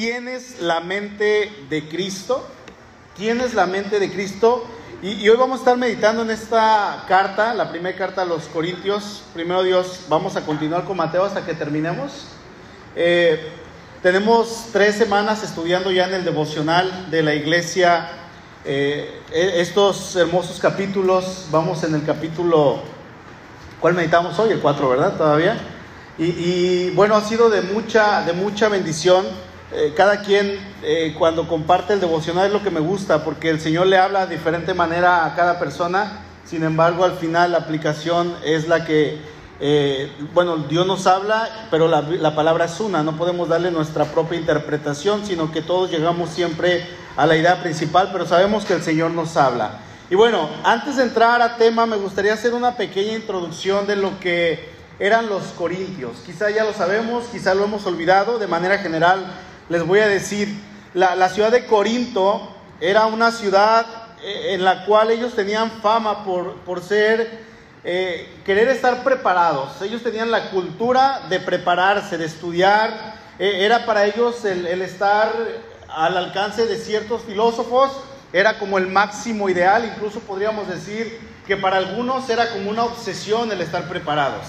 [0.00, 2.42] ¿tienes la mente de Cristo?
[3.14, 4.64] ¿Tienes la mente de Cristo?
[5.02, 9.24] Y, hoy vamos a estar meditando en esta carta, la primera carta a los Corintios.
[9.34, 12.28] Primero Dios, vamos a continuar con Mateo hasta que terminemos.
[12.96, 13.46] Eh,
[14.02, 18.08] tenemos tres semanas estudiando ya en el devocional de la iglesia
[18.64, 21.48] eh, e, estos hermosos capítulos.
[21.50, 22.80] Vamos en el capítulo,
[23.82, 24.52] ¿cuál meditamos hoy?
[24.52, 25.18] El 4, ¿verdad?
[25.18, 25.58] Todavía.
[26.16, 29.49] Y, bueno, ha sido de mucha, de mucha bendición.
[29.72, 33.60] Eh, cada quien eh, cuando comparte el devocional es lo que me gusta, porque el
[33.60, 36.22] Señor le habla de diferente manera a cada persona.
[36.44, 39.20] Sin embargo, al final la aplicación es la que,
[39.60, 43.04] eh, bueno, Dios nos habla, pero la, la palabra es una.
[43.04, 46.84] No podemos darle nuestra propia interpretación, sino que todos llegamos siempre
[47.16, 49.78] a la idea principal, pero sabemos que el Señor nos habla.
[50.10, 54.18] Y bueno, antes de entrar a tema, me gustaría hacer una pequeña introducción de lo
[54.18, 56.16] que eran los corintios.
[56.26, 58.40] Quizá ya lo sabemos, quizá lo hemos olvidado.
[58.40, 59.24] De manera general,
[59.70, 60.48] les voy a decir,
[60.94, 63.86] la, ciudad de Corinto era una ciudad
[64.20, 67.40] eh, en la cual ellos tenían fama por, por ser,
[67.84, 69.80] eh, querer estar preparados.
[69.80, 73.14] Ellos tenían la cultura de prepararse, de estudiar.
[73.38, 75.32] Eh, era para ellos el, estar
[75.88, 77.92] al alcance de ciertos filósofos,
[78.32, 83.52] era como el máximo ideal, incluso podríamos decir que para algunos era como una obsesión
[83.52, 84.46] el estar preparados.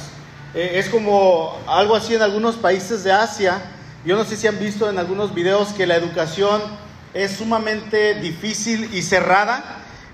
[0.54, 3.62] Es como algo así en algunos países de Asia.
[4.04, 6.60] Yo no sé si han visto en algunos videos que la educación
[7.14, 9.64] es sumamente difícil y cerrada.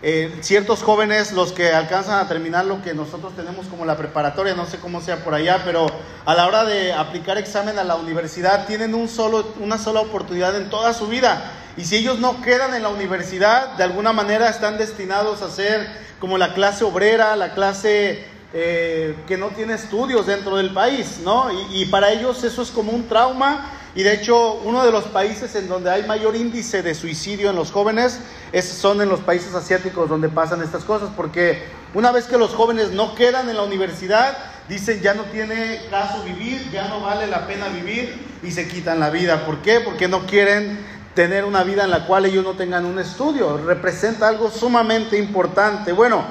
[0.02, 4.56] Eh, ciertos jóvenes, los que alcanzan a terminar lo que nosotros tenemos como la preparatoria,
[4.56, 5.88] no sé cómo sea por allá, pero
[6.26, 10.58] a la hora de aplicar examen a la universidad tienen un solo, una sola oportunidad
[10.58, 11.50] en toda su vida.
[11.78, 15.88] Y si ellos no quedan en la universidad, de alguna manera están destinados a ser
[16.20, 21.50] como la clase obrera, la clase eh, que no tiene estudios dentro del país, ¿no?
[21.70, 23.77] Y, para ellos eso es como un trauma.
[23.98, 27.56] Y de hecho, uno de los países en donde hay mayor índice de suicidio en
[27.56, 28.20] los jóvenes
[28.52, 31.64] es, son en los países asiáticos donde pasan estas cosas, porque
[31.96, 34.38] una vez que los jóvenes no quedan en la universidad,
[34.70, 39.00] dicen ya no tiene caso vivir, ya no vale la pena vivir y se quitan
[39.00, 39.48] la vida.
[39.48, 39.80] ¿Por qué?
[39.80, 40.78] Porque no quieren
[41.16, 43.58] tener una vida en la cual ellos no tengan un estudio.
[43.58, 45.92] Representa algo sumamente importante.
[45.92, 46.24] Bueno,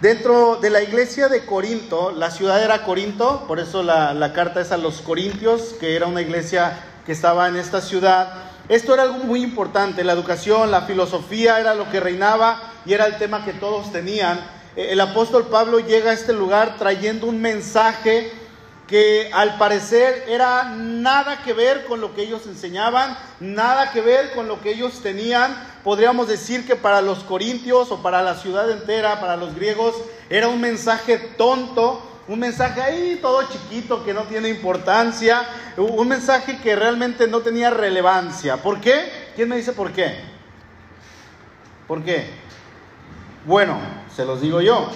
[0.00, 4.70] Dentro de la iglesia de Corinto, la ciudad era Corinto, por eso la, carta es
[4.70, 6.78] a los Corintios, que era una iglesia
[7.08, 8.34] que estaba en esta ciudad.
[8.68, 13.06] Esto era algo muy importante, la educación, la filosofía era lo que reinaba y era
[13.06, 14.38] el tema que todos tenían.
[14.76, 18.30] El apóstol Pablo llega a este lugar trayendo un mensaje
[18.86, 24.32] que al parecer era nada que ver con lo que ellos enseñaban, nada que ver
[24.34, 25.56] con lo que ellos tenían.
[25.84, 29.94] Podríamos decir que para los corintios o para la ciudad entera, para los griegos,
[30.28, 35.42] era un mensaje tonto, un mensaje ahí todo chiquito que no tiene importancia,
[35.76, 38.58] un mensaje que realmente no tenía relevancia.
[38.58, 39.30] ¿Por qué?
[39.34, 40.20] ¿Quién me dice por qué?
[41.86, 42.26] ¿Por qué?
[43.46, 43.78] Bueno,
[44.14, 44.90] se los digo yo.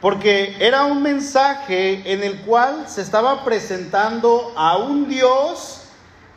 [0.00, 5.82] Porque era un mensaje en el cual se estaba presentando a un Dios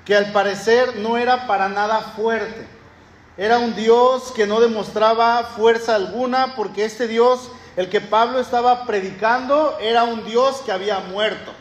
[0.03, 2.67] que al parecer no era para nada fuerte.
[3.37, 8.85] Era un Dios que no demostraba fuerza alguna porque este Dios, el que Pablo estaba
[8.85, 11.51] predicando, era un Dios que había muerto.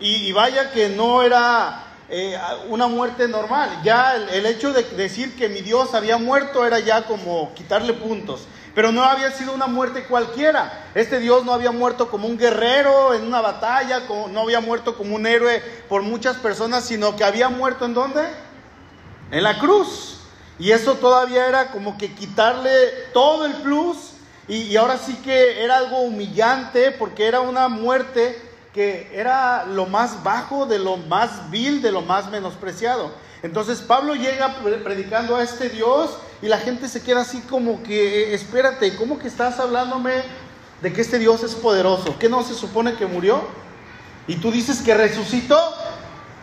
[0.00, 2.36] Y, vaya que no era eh,
[2.68, 3.70] una muerte normal.
[3.84, 8.46] Ya el hecho de decir que mi Dios había muerto era ya como quitarle puntos.
[8.74, 10.86] Pero no había sido una muerte cualquiera.
[10.94, 15.14] Este Dios no había muerto como un guerrero en una batalla, no había muerto como
[15.14, 18.26] un héroe por muchas personas, sino que había muerto en dónde?
[19.30, 20.20] En la cruz.
[20.58, 22.70] Y eso todavía era como que quitarle
[23.12, 24.11] todo el plus.
[24.52, 28.38] Y, ahora sí que era algo humillante porque era una muerte
[28.74, 33.12] que era lo más bajo, de lo más vil, de lo más menospreciado.
[33.42, 38.24] Entonces Pablo llega predicando a este Dios y la gente se queda así como que,
[38.24, 40.22] eh, espérate, ¿cómo que estás hablándome
[40.82, 42.18] de que este Dios es poderoso?
[42.18, 43.40] ¿Qué no se supone que murió?
[44.26, 45.58] Y tú dices que resucitó.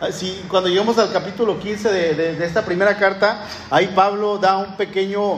[0.00, 4.76] Ah, sí, cuando llegamos al capítulo 15 de, esta primera carta, ahí Pablo da un
[4.76, 5.36] pequeño,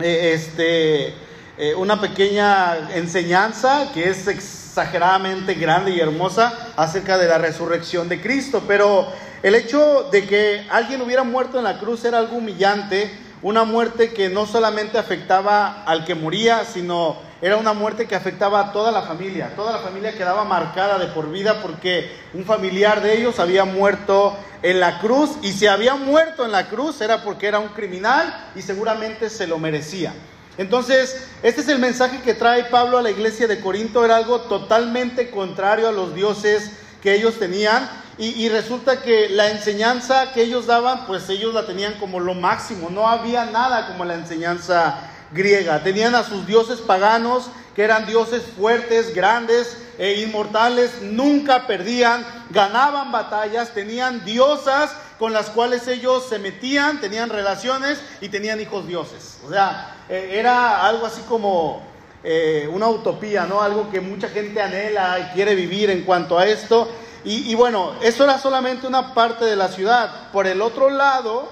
[0.00, 1.27] eh, este,
[1.60, 8.20] eh, una pequeña enseñanza que es exageradamente grande y hermosa acerca de la resurrección de
[8.20, 8.62] Cristo.
[8.68, 9.08] Pero
[9.42, 13.10] el hecho de que alguien hubiera muerto en la cruz era algo humillante,
[13.42, 18.60] una muerte que no solamente afectaba al que moría, sino era una muerte que afectaba
[18.60, 19.50] a toda la familia.
[19.56, 24.36] Toda la familia quedaba marcada de por vida porque un familiar de ellos había muerto
[24.62, 28.50] en la cruz y si había muerto en la cruz era porque era un criminal
[28.54, 30.14] y seguramente se lo merecía.
[30.58, 34.40] Entonces, este es el mensaje que trae Pablo a la iglesia de Corinto, era algo
[34.42, 37.88] totalmente contrario a los dioses que ellos tenían
[38.18, 42.90] y, resulta que la enseñanza que ellos daban, pues ellos la tenían como lo máximo.
[42.90, 44.98] No había nada como la enseñanza
[45.30, 45.84] griega.
[45.84, 51.00] Tenían a sus dioses paganos, que eran dioses fuertes, grandes e inmortales.
[51.00, 58.28] Nunca perdían, ganaban batallas, tenían diosas con las cuales ellos se metían, tenían relaciones y
[58.28, 59.38] tenían hijos dioses.
[59.44, 61.82] O sea, eh, era algo así como
[62.22, 63.60] eh, una utopía, ¿no?
[63.60, 66.88] Algo que mucha gente anhela y quiere vivir en cuanto a esto.
[67.24, 70.30] Y, bueno, eso era solamente una parte de la ciudad.
[70.32, 71.50] Por el otro lado,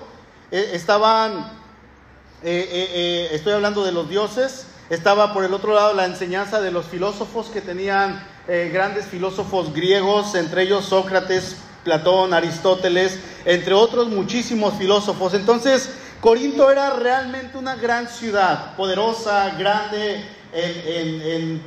[0.51, 1.53] eh, estaban,
[2.41, 7.49] estoy hablando de los dioses, estaba por el otro lado la enseñanza de los filósofos
[7.49, 15.35] que tenían grandes filósofos griegos, entre ellos Sócrates, Platón, Aristóteles, entre otros muchísimos filósofos.
[15.35, 15.89] Entonces,
[16.21, 21.63] Corinto era realmente una gran ciudad, poderosa, grande en,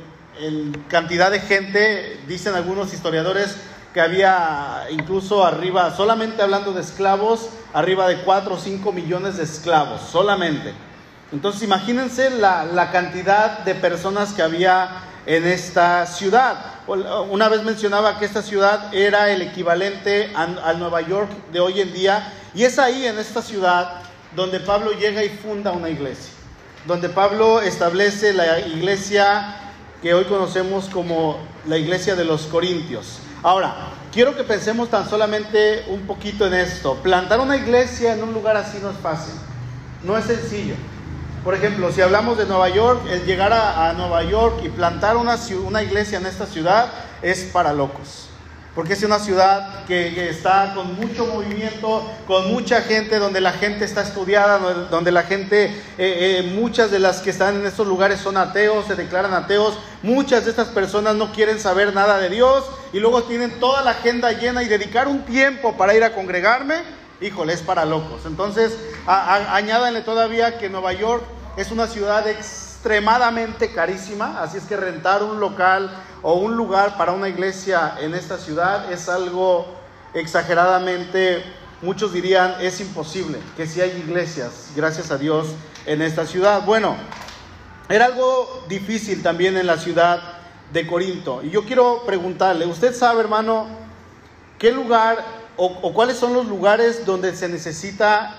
[0.88, 3.56] cantidad de gente, dicen algunos historiadores,
[3.94, 9.44] que había incluso arriba, solamente hablando de esclavos, arriba de 4 o 5 millones de
[9.44, 10.74] esclavos, solamente.
[11.32, 14.88] Entonces imagínense la, cantidad de personas que había
[15.26, 16.56] en esta ciudad.
[16.86, 21.92] Una vez mencionaba que esta ciudad era el equivalente al Nueva York de hoy en
[21.92, 24.02] día, y es ahí, en esta ciudad,
[24.34, 26.32] donde Pablo llega y funda una iglesia,
[26.86, 29.56] donde Pablo establece la iglesia
[30.02, 33.18] que hoy conocemos como la iglesia de los Corintios.
[33.42, 33.74] Ahora,
[34.12, 36.94] quiero que pensemos tan solamente un poquito en esto.
[36.96, 39.34] Plantar una iglesia en un lugar así no es fácil,
[40.02, 40.74] no es sencillo.
[41.44, 45.82] Por ejemplo, si hablamos de Nueva York, el llegar a, Nueva York y plantar una,
[45.82, 46.90] iglesia en esta ciudad
[47.22, 48.26] es para locos
[48.74, 53.84] porque es una ciudad que, está con mucho movimiento, con mucha gente, donde la gente
[53.84, 54.58] está estudiada,
[54.88, 58.86] donde la gente, eh, eh, muchas de las que están en estos lugares son ateos,
[58.86, 63.24] se declaran ateos, muchas de estas personas no quieren saber nada de Dios y luego
[63.24, 66.76] tienen toda la agenda llena y dedicar un tiempo para ir a congregarme,
[67.20, 68.22] híjole, es para locos.
[68.26, 71.22] Entonces, añádanle todavía que Nueva York
[71.56, 75.90] es una ciudad extremadamente carísima, así es que rentar un local
[76.22, 79.66] o un lugar para una iglesia en esta ciudad es algo
[80.14, 81.44] exageradamente,
[81.82, 85.48] muchos dirían, es imposible, que si hay iglesias, gracias a Dios,
[85.86, 86.64] en esta ciudad.
[86.64, 86.96] Bueno,
[87.88, 90.20] era algo difícil también en la ciudad
[90.72, 91.42] de Corinto.
[91.42, 93.66] Y yo quiero preguntarle, ¿usted sabe, hermano,
[94.58, 98.34] qué lugar o, cuáles son los lugares donde se necesita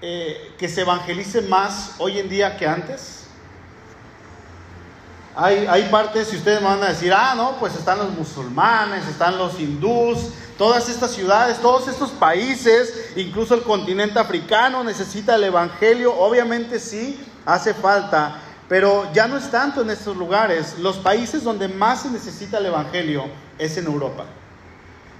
[0.00, 3.24] eh, que se evangelice más hoy en día que antes?
[5.34, 9.06] Hay, hay partes, si ustedes me van a decir, ah, no, pues están los musulmanes,
[9.08, 15.44] están los hindús, todas estas ciudades, todos estos países, incluso el continente africano necesita el
[15.44, 18.36] Evangelio, obviamente sí, hace falta,
[18.68, 20.78] pero ya no es tanto en estos lugares.
[20.78, 23.24] Los países donde más se necesita el Evangelio
[23.58, 24.26] es en Europa,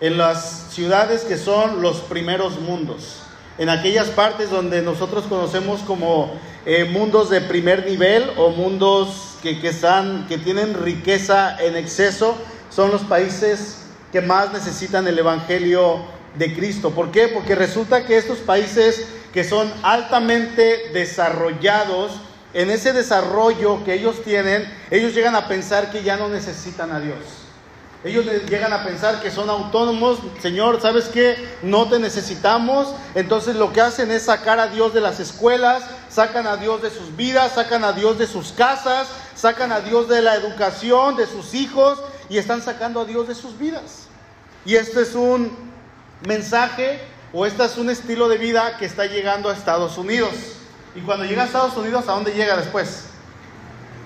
[0.00, 3.22] en las ciudades que son los primeros mundos,
[3.58, 6.32] en aquellas partes donde nosotros conocemos como
[6.64, 12.36] eh, mundos de primer nivel o mundos que, están, que tienen riqueza en exceso
[12.70, 13.82] son los países
[14.12, 16.00] que más necesitan el Evangelio
[16.36, 16.90] de Cristo.
[16.90, 17.28] ¿Por qué?
[17.28, 22.12] Porque resulta que estos países que son altamente desarrollados,
[22.52, 27.00] en ese desarrollo que ellos tienen, ellos llegan a pensar que ya no necesitan a
[27.00, 27.39] Dios.
[28.02, 31.36] Ellos llegan a pensar que son autónomos, Señor, ¿sabes qué?
[31.62, 32.94] No te necesitamos.
[33.14, 36.90] Entonces lo que hacen es sacar a Dios de las escuelas, sacan a Dios de
[36.90, 41.26] sus vidas, sacan a Dios de sus casas, sacan a Dios de la educación de
[41.26, 41.98] sus hijos
[42.30, 44.06] y están sacando a Dios de sus vidas.
[44.64, 45.54] Y este es un
[46.26, 47.00] mensaje
[47.34, 50.32] o este es un estilo de vida que está llegando a Estados Unidos.
[50.94, 53.04] Y cuando llega a Estados Unidos, ¿a dónde llega después?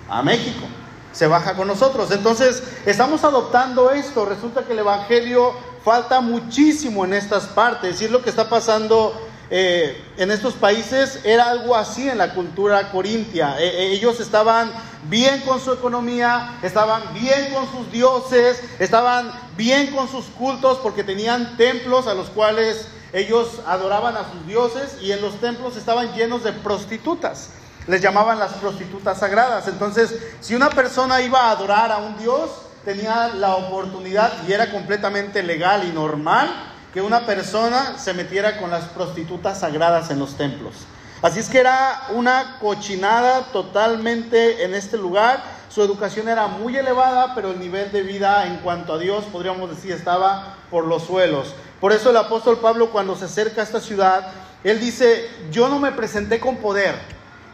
[0.09, 0.67] A México
[1.15, 2.11] se baja con nosotros.
[2.11, 4.27] Entonces, estamos adoptando esto.
[4.27, 8.03] Resulta que el Evangelio falta muchísimo en estas partes.
[8.03, 9.15] Y lo que está pasando
[9.51, 11.21] eh, en estos países.
[11.25, 13.57] Era algo así en la cultura corintia.
[13.61, 14.73] Eh, eh, ellos estaban
[15.09, 21.05] bien con su economía, estaban bien con sus dioses, estaban bien con sus cultos porque
[21.05, 26.13] tenían templos a los cuales ellos adoraban a sus dioses y en los templos estaban
[26.15, 27.51] llenos de prostitutas
[27.87, 29.69] les llamaban las prostitutas sagradas.
[29.69, 32.51] Entonces, si una persona iba a adorar a un dios,
[32.85, 36.49] tenía la oportunidad y era completamente legal y normal
[36.93, 40.75] que una persona se metiera con las prostitutas sagradas en los templos.
[41.23, 45.43] Así es que era una cochinada totalmente en este lugar.
[45.71, 49.71] Su educación era muy elevada, pero el nivel de vida en cuanto a Dios, podríamos
[49.71, 51.55] decir, estaba por los suelos.
[51.81, 54.29] Por eso el apóstol Pablo cuando se acerca a esta ciudad,
[54.63, 56.95] él dice, yo no me presenté con poder,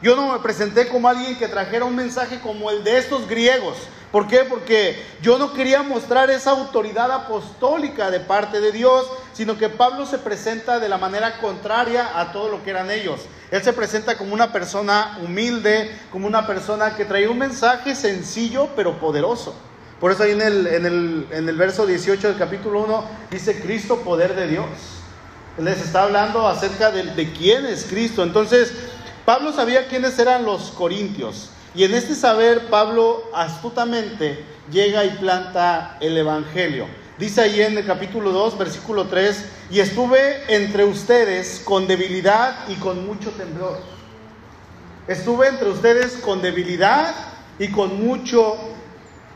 [0.03, 3.77] Yo no me presenté como alguien que trajera un mensaje como el de estos griegos.
[4.11, 4.41] ¿Por qué?
[4.41, 10.05] Porque yo no quería mostrar esa autoridad apostólica de parte de Dios, sino que Pablo
[10.05, 13.21] se presenta de la manera contraria a todo lo que eran ellos.
[13.53, 18.71] Él se presenta como una persona humilde, como una persona que traía un mensaje sencillo
[18.75, 19.55] pero poderoso.
[20.01, 23.61] Por eso ahí en el, en el, en el verso 18 del capítulo 1 dice
[23.61, 24.67] Cristo, poder de Dios.
[25.59, 28.23] Les está hablando acerca de, de quién es Cristo.
[28.23, 28.73] Entonces,
[29.25, 31.51] Pablo sabía quiénes eran los corintios.
[31.75, 36.87] Y en este saber, Pablo astutamente llega y planta el Evangelio.
[37.19, 42.75] Dice ahí en el capítulo 2, versículo 3, y estuve entre ustedes con debilidad y
[42.77, 43.79] con mucho temblor.
[45.07, 47.15] Estuve entre ustedes con debilidad
[47.59, 48.57] y con mucho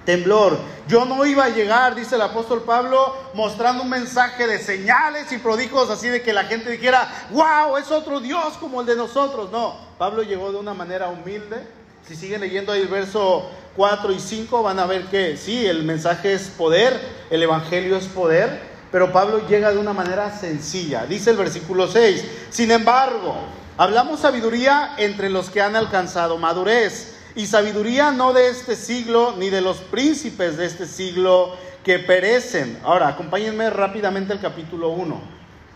[0.04, 0.58] temblor.
[0.87, 5.38] Yo no iba a llegar, dice el apóstol Pablo, mostrando un mensaje de señales y
[5.38, 9.50] prodigios así de que la gente dijera, wow, es otro Dios como el de nosotros.
[9.50, 11.66] No, Pablo llegó de una manera humilde,
[12.06, 15.84] si siguen leyendo ahí el verso 4 y 5, van a ver que sí, el
[15.84, 18.61] mensaje es poder, el evangelio es poder,
[18.92, 21.06] pero Pablo llega de una manera sencilla.
[21.06, 23.34] Dice el versículo 6, sin embargo,
[23.78, 29.50] hablamos sabiduría entre los que han alcanzado madurez, y sabiduría no de este siglo, ni
[29.50, 32.78] de los príncipes de este siglo que perecen.
[32.84, 35.20] Ahora, acompáñenme rápidamente al capítulo 1.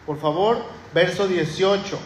[0.06, 0.62] Por favor,
[0.94, 1.98] verso 18.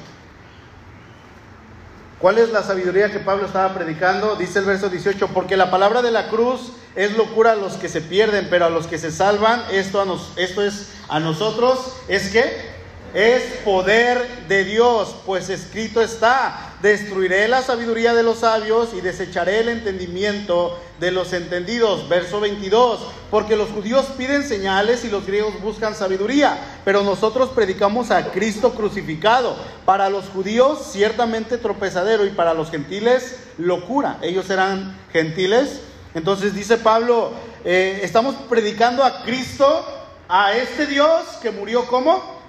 [2.18, 4.36] ¿Cuál es la sabiduría que Pablo estaba predicando?
[4.36, 7.88] Dice el verso 18, porque la palabra de la cruz es locura a los que
[7.88, 11.96] se pierden, pero a los que se salvan, esto, a nos, esto es a nosotros,
[12.08, 12.71] es que
[13.14, 19.60] es poder de Dios, pues escrito está, destruiré la sabiduría de los sabios y desecharé
[19.60, 22.08] el entendimiento de los entendidos.
[22.08, 23.00] Verso 22,
[23.30, 28.72] porque los judíos piden señales y los griegos buscan sabiduría, pero nosotros predicamos a Cristo
[28.72, 29.56] crucificado.
[29.84, 34.18] Para los judíos ciertamente tropezadero y para los gentiles locura.
[34.22, 35.80] Ellos eran gentiles.
[36.14, 37.32] Entonces dice Pablo,
[37.64, 39.84] eh, estamos predicando a Cristo,
[40.28, 42.41] a este Dios que murió como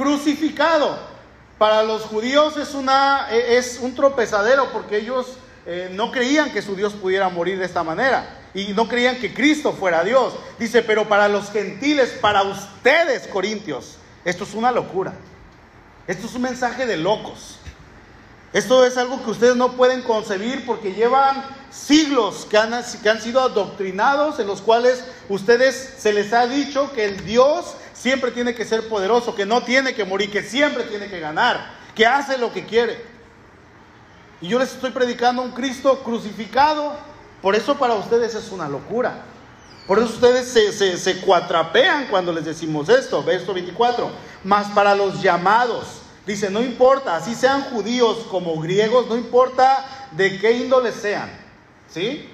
[0.00, 0.98] crucificado.
[1.58, 5.26] Para los judíos es, una, es un tropezadero porque ellos
[5.66, 9.34] eh, no creían que su Dios pudiera morir de esta manera y no creían que
[9.34, 10.32] Cristo fuera Dios.
[10.58, 15.12] Dice, pero para los gentiles, para ustedes, corintios, esto es una locura.
[16.06, 17.58] Esto es un mensaje de locos.
[18.54, 23.20] Esto es algo que ustedes no pueden concebir porque llevan siglos que han, que han
[23.20, 28.54] sido adoctrinados en los cuales ustedes se les ha dicho que el Dios siempre tiene
[28.54, 32.38] que ser poderoso, que no tiene que morir, que siempre tiene que ganar, que hace
[32.38, 33.04] lo que quiere.
[34.40, 36.94] Y yo les estoy predicando un Cristo crucificado,
[37.42, 39.24] por eso para ustedes es una locura.
[39.86, 44.10] Por eso ustedes se, se, cuatrapean cuando les decimos esto, verso 24.
[44.44, 50.38] Mas para los llamados, dice, no importa, así sean judíos como griegos, no importa de
[50.38, 51.30] qué índole sean,
[51.88, 52.30] ¿sí?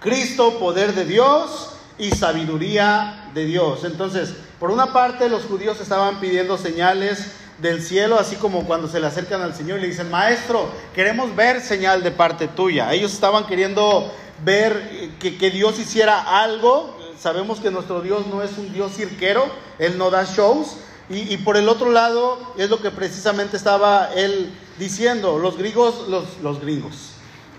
[0.00, 3.84] Cristo, poder de Dios y sabiduría de Dios.
[3.84, 8.98] Entonces, por una parte, los judíos estaban pidiendo señales del cielo, así como cuando se
[8.98, 12.90] le acercan al Señor y le dicen, Maestro, queremos ver señal de parte tuya.
[12.94, 14.10] Ellos estaban queriendo
[14.42, 16.96] ver que, que Dios hiciera algo.
[17.20, 19.44] Sabemos que nuestro Dios no es un Dios cirquero,
[19.78, 20.78] Él no da shows.
[21.10, 25.38] Y, por el otro lado, es lo que precisamente estaba él diciendo.
[25.38, 27.10] Los griegos, los, los gringos,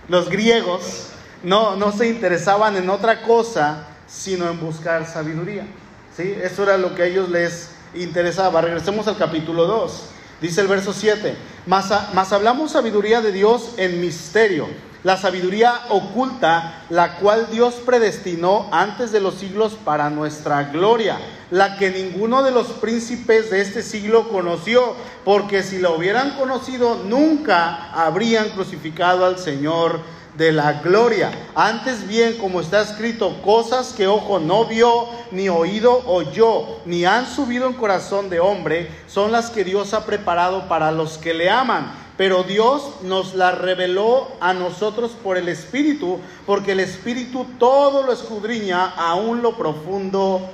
[0.07, 1.09] los griegos
[1.43, 5.67] no, no se interesaban en otra cosa sino en buscar sabiduría.
[6.15, 6.35] ¿Sí?
[6.41, 8.61] Eso era lo que a ellos les interesaba.
[8.61, 10.09] Regresemos al capítulo 2.
[10.41, 14.67] Dice el verso 7, mas, mas hablamos sabiduría de Dios en misterio,
[15.03, 21.17] la sabiduría oculta, la cual Dios predestinó antes de los siglos para nuestra gloria,
[21.51, 27.01] la que ninguno de los príncipes de este siglo conoció, porque si la hubieran conocido,
[27.05, 30.01] nunca habrían crucificado al Señor
[30.37, 31.31] de la gloria.
[31.55, 37.25] Antes bien, como está escrito, cosas que ojo no vio, ni oído oyó, ni han
[37.25, 41.49] subido en corazón de hombre, son las que Dios ha preparado para los que le
[41.49, 41.91] aman.
[42.17, 48.13] Pero Dios nos las reveló a nosotros por el Espíritu, porque el Espíritu todo lo
[48.13, 50.49] escudriña, aún lo profundo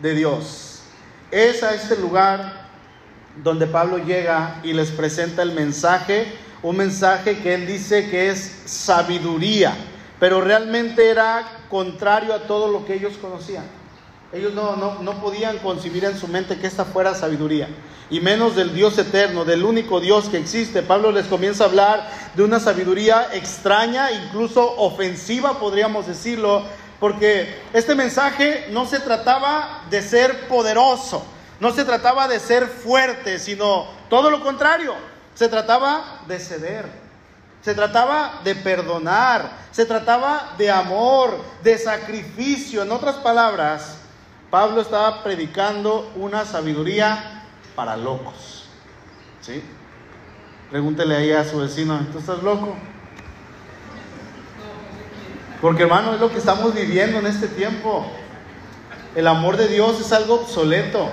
[0.00, 0.82] de Dios.
[1.30, 2.66] Es a este lugar
[3.42, 6.26] donde Pablo llega y les presenta el mensaje
[6.62, 9.76] un mensaje que él dice que es sabiduría,
[10.18, 13.64] pero realmente era contrario a todo lo que ellos conocían.
[14.32, 17.68] Ellos no, no, podían concebir en su mente que esta fuera sabiduría,
[18.10, 20.82] y menos del Dios eterno, del único Dios que existe.
[20.82, 26.64] Pablo les comienza a hablar de una sabiduría extraña, incluso ofensiva, podríamos decirlo,
[26.98, 31.24] porque este mensaje no se trataba de ser poderoso,
[31.60, 36.86] no se trataba de ser fuerte, sino todo lo contrario se trataba de ceder.
[37.62, 42.82] Se trataba de perdonar, se trataba de amor, de sacrificio.
[42.82, 43.98] En otras palabras,
[44.50, 48.68] Pablo estaba predicando una sabiduría para locos.
[49.40, 49.62] ¿Sí?
[50.70, 52.74] Pregúntele ahí a su vecino, ¿tú estás loco?
[55.60, 58.06] Porque hermano, es lo que estamos viviendo en este tiempo.
[59.14, 61.10] El amor de Dios es algo obsoleto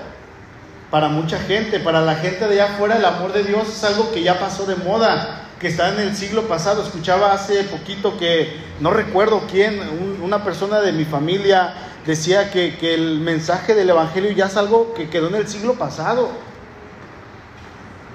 [0.94, 4.12] para mucha gente, para la gente de allá afuera el amor de Dios es algo
[4.12, 6.84] que ya pasó de moda que está en el siglo pasado.
[6.84, 9.82] Escuchaba hace poquito que, no recuerdo quién,
[10.22, 11.74] una persona de mi familia
[12.06, 16.30] decía que, el mensaje del Evangelio ya es algo que quedó en el siglo pasado.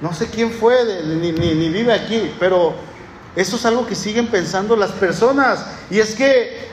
[0.00, 2.76] No sé quién fue, ni, vive aquí, pero
[3.34, 5.66] eso es algo que siguen pensando las personas.
[5.90, 6.68] Y es que,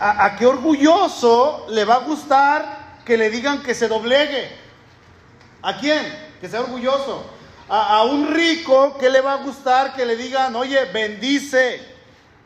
[0.00, 4.63] a qué orgulloso le va a gustar que le digan que se doblegue?
[5.64, 6.36] ¿A quién?
[6.40, 7.34] Que sea orgulloso
[7.68, 11.80] a, un rico, ¿qué le va a gustar que le digan, oye, bendice?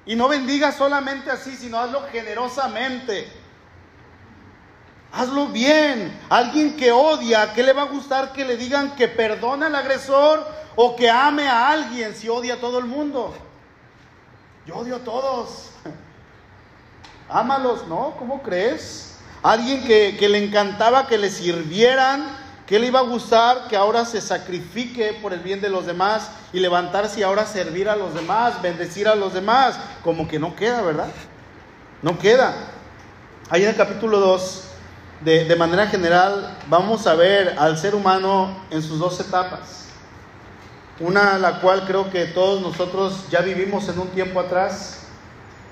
[0.07, 3.29] Y no bendiga solamente así, sino hazlo generosamente.
[5.13, 6.19] Hazlo bien.
[6.29, 10.47] Alguien que odia, ¿qué le va a gustar que le digan que perdona al agresor
[10.77, 13.35] o que ame a alguien si odia a todo el mundo?
[14.67, 15.71] Yo odio a todos.
[17.29, 18.15] Ámalos, ¿no?
[18.19, 19.19] ¿Cómo crees?
[19.43, 22.38] Alguien que, que le encantaba que le sirvieran
[22.69, 26.31] ¿Qué le iba a gustar que ahora se sacrifique por el bien de los demás
[26.53, 29.81] y levantarse y ahora servir a los demás, bendecir a los demás?
[30.05, 31.09] Como que no queda, ¿verdad?
[32.03, 32.55] No queda.
[33.49, 34.65] Ahí en el capítulo 2,
[35.23, 39.87] de, de manera general, vamos a ver al ser humano en sus dos etapas.
[41.01, 45.07] Una la cual creo que todos nosotros ya vivimos en un tiempo atrás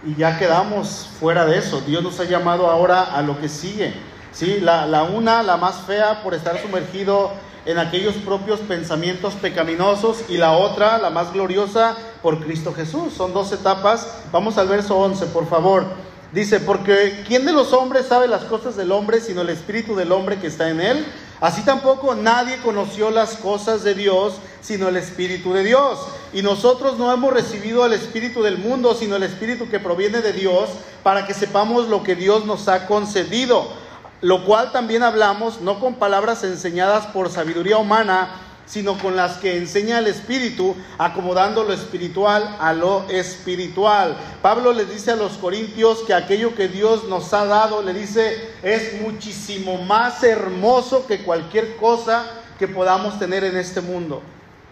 [0.03, 1.83] y ya quedamos fuera de eso.
[1.83, 3.93] Dios nos ha llamado ahora a lo que sigue
[4.37, 4.61] ¿sí?
[4.61, 7.31] La, una, la más fea, por estar sumergido
[7.65, 13.15] en aquellos propios pensamientos pecaminosos y la otra, la más gloriosa, por Cristo Jesús.
[13.15, 14.07] Son dos etapas.
[14.31, 15.87] Vamos al verso 11, por favor.
[16.33, 20.13] Dice, porque ¿quién de los hombres sabe las cosas del hombre sino el espíritu del
[20.13, 21.07] hombre que está en él?
[21.41, 25.99] Así tampoco nadie conoció las cosas de Dios sino el espíritu de Dios.
[26.35, 30.33] Y nosotros no hemos recibido el espíritu del mundo sino el espíritu que proviene de
[30.33, 30.69] Dios
[31.03, 33.86] para que sepamos lo que Dios nos ha concedido
[34.21, 38.31] lo cual también hablamos no con palabras enseñadas por sabiduría humana,
[38.67, 44.17] sino con las que enseña el Espíritu, acomodando lo espiritual a lo espiritual.
[44.43, 48.51] Pablo le dice a los corintios que aquello que Dios nos ha dado, le dice,
[48.63, 52.27] es muchísimo más hermoso que cualquier cosa
[52.59, 54.21] que podamos tener en este mundo.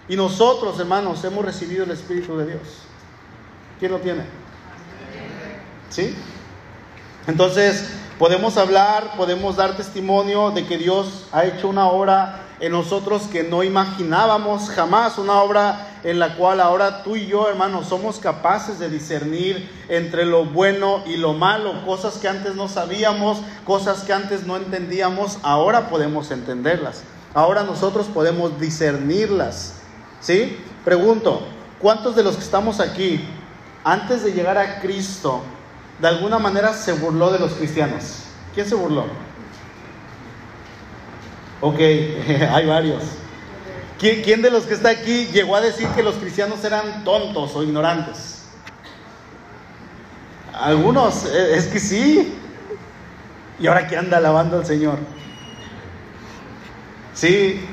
[0.09, 2.62] Y nosotros, hermanos, hemos recibido el Espíritu de Dios.
[3.78, 4.24] ¿Quién lo tiene?
[5.88, 6.14] ¿Sí?
[7.26, 7.90] Entonces,
[8.24, 13.42] Podemos hablar, podemos dar testimonio de que Dios ha hecho una obra en nosotros que
[13.42, 18.78] no imaginábamos jamás, una obra en la cual ahora tú y yo, hermanos, somos capaces
[18.78, 24.14] de discernir entre lo bueno y lo malo, cosas que antes no sabíamos, cosas que
[24.14, 27.02] antes no entendíamos, ahora podemos entenderlas.
[27.34, 29.74] Ahora nosotros podemos discernirlas.
[30.20, 30.58] ¿Sí?
[30.82, 31.42] Pregunto,
[31.78, 33.22] ¿cuántos de los que estamos aquí,
[33.84, 35.42] antes de llegar a Cristo,
[35.98, 38.24] de alguna manera se burló de los cristianos.
[38.54, 39.07] ¿Quién se burló?
[41.61, 41.78] Ok,
[42.50, 43.02] hay varios.
[43.98, 47.62] ¿Quién, de los que está aquí llegó a decir que los cristianos eran tontos o
[47.62, 48.42] ignorantes?
[50.52, 52.35] Algunos, eh, es que sí.
[53.59, 54.98] ¿Y ahora qué anda alabando al Señor?
[57.14, 57.64] Sí.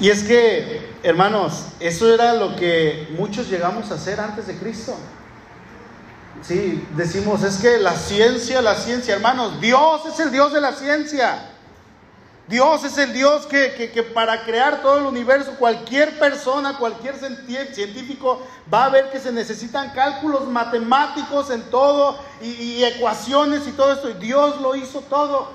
[0.00, 4.96] Y es que, hermanos, eso era lo que muchos llegamos a hacer antes de Cristo.
[6.46, 10.72] Sí, decimos, es que la ciencia, la ciencia, hermanos, Dios es el Dios de la
[10.72, 11.50] ciencia.
[12.46, 18.84] Dios es el Dios que, para crear todo el universo, cualquier persona, cualquier científico va
[18.84, 24.10] a ver que se necesitan cálculos matemáticos en todo y, ecuaciones y todo esto.
[24.10, 25.48] Y Dios lo hizo todo.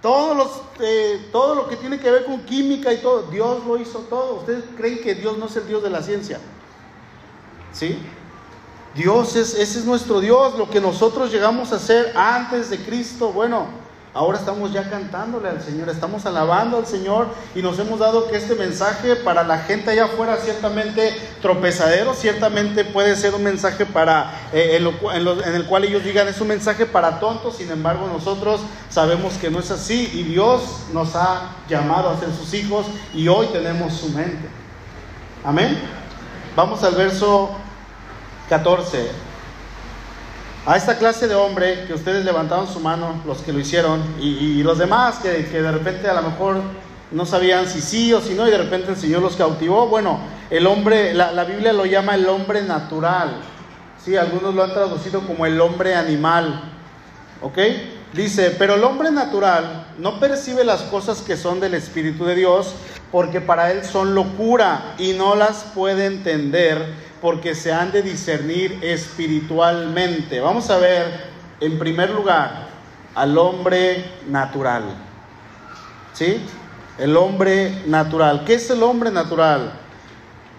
[0.00, 3.76] Todos los, eh, todo lo que tiene que ver con química y todo, Dios lo
[3.76, 4.36] hizo todo.
[4.36, 6.40] ¿Ustedes creen que Dios no es el Dios de la ciencia?
[7.74, 7.98] ¿Sí?
[8.94, 13.32] Dios es, ese es nuestro Dios, lo que nosotros llegamos a hacer antes de Cristo.
[13.32, 13.66] Bueno,
[14.12, 18.36] ahora estamos ya cantándole al Señor, estamos alabando al Señor y nos hemos dado que
[18.36, 24.48] este mensaje para la gente allá afuera ciertamente tropezadero, ciertamente puede ser un mensaje para,
[24.52, 29.34] eh, en, el cual ellos digan es un mensaje para tontos, sin embargo nosotros sabemos
[29.34, 33.46] que no es así y Dios nos ha llamado a ser sus hijos y hoy
[33.52, 34.48] tenemos su mente.
[35.44, 35.80] Amén.
[36.56, 37.50] Vamos al verso
[38.50, 39.06] 14.
[40.66, 44.62] A esta clase de hombre que ustedes levantaron su mano, los que lo hicieron, y,
[44.64, 46.60] los demás que, que, de repente a lo mejor
[47.12, 49.86] no sabían si sí o si no, y de repente el Señor los cautivó.
[49.86, 50.18] Bueno,
[50.50, 53.36] el hombre, la, la Biblia lo llama el hombre natural.
[54.04, 56.72] Sí, algunos lo han traducido como el hombre animal.
[57.42, 57.58] ¿Ok?
[58.12, 62.74] Dice, pero el hombre natural no percibe las cosas que son del Espíritu de Dios
[63.12, 68.78] porque para él son locura y no las puede entender porque se han de discernir
[68.82, 70.40] espiritualmente.
[70.40, 71.24] Vamos a ver,
[71.60, 72.68] en primer lugar,
[73.14, 74.84] al hombre natural.
[76.12, 76.40] ¿Sí?
[76.98, 78.44] El hombre natural.
[78.44, 79.72] ¿Qué es el hombre natural?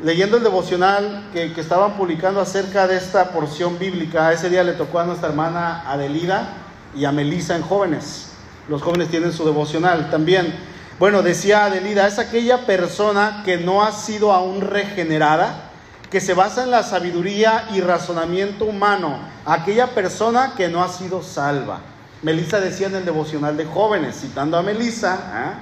[0.02, 4.74] Leyendo el devocional que, que estaban publicando acerca de esta porción bíblica, ese día le
[4.74, 6.50] tocó a nuestra hermana Adelida
[6.96, 8.32] y a Melisa en jóvenes.
[8.68, 10.56] Los jóvenes tienen su devocional también.
[11.00, 15.71] Bueno, decía Adelida, es aquella persona que no ha sido aún regenerada,
[16.12, 21.24] que se basa en la sabiduría y razonamiento humano, aquella persona que no ha sido
[21.24, 21.80] salva.
[22.22, 25.54] Melisa decía en el devocional de jóvenes, citando a Melisa, ¿ah?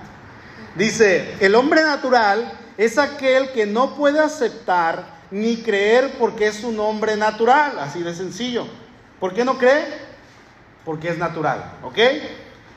[0.76, 6.80] dice, el hombre natural es aquel que no puede aceptar ni creer porque es un
[6.80, 8.66] hombre natural, así de sencillo.
[9.20, 10.10] ¿Por qué no cree?
[10.90, 12.00] porque es natural, ¿ok?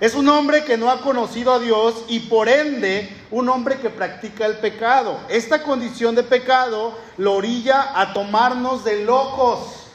[0.02, 3.88] Es un hombre que no ha conocido a Dios y por ende un hombre que
[3.88, 5.16] practica el pecado.
[5.28, 9.86] Esta condición de pecado lo orilla a tomarnos de locos.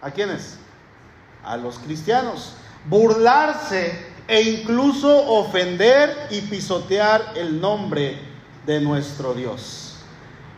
[0.00, 0.56] ¿A quiénes?
[1.44, 2.54] A los cristianos.
[2.86, 8.18] Burlarse e incluso ofender y pisotear el nombre
[8.64, 9.98] de nuestro Dios.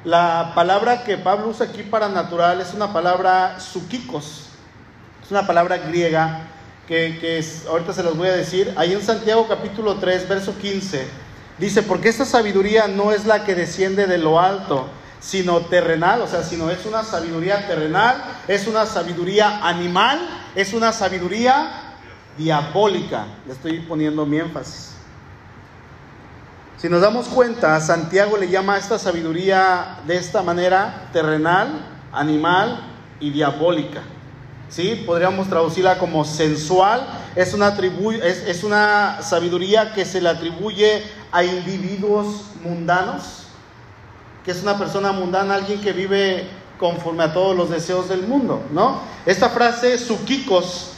[0.04, 4.44] La palabra que Pablo usa aquí para natural es una palabra suquicos
[5.28, 6.48] es una palabra griega
[6.88, 8.72] que, ahorita se los voy a decir.
[8.76, 11.06] Ahí en Santiago capítulo 3, verso 15,
[11.58, 14.88] dice, porque esta sabiduría no es la que desciende de lo alto,
[15.20, 20.18] sino terrenal, o sea, sino es una sabiduría terrenal, es una sabiduría animal,
[20.54, 21.96] es una sabiduría
[22.38, 23.26] diabólica.
[23.46, 24.94] Le estoy poniendo mi énfasis.
[26.78, 32.80] Si nos damos cuenta, Santiago le llama a esta sabiduría de esta manera terrenal, animal
[33.18, 34.02] y diabólica.
[34.68, 35.02] ¿Sí?
[35.06, 37.06] Podríamos traducirla como sensual.
[37.34, 37.76] Es una,
[38.22, 41.02] es, es una sabiduría que se le atribuye
[41.32, 43.44] a individuos mundanos,
[44.44, 48.62] que es una persona mundana, alguien que vive conforme a todos los deseos del mundo,
[48.72, 49.00] ¿no?
[49.26, 50.92] Esta frase, suquicos,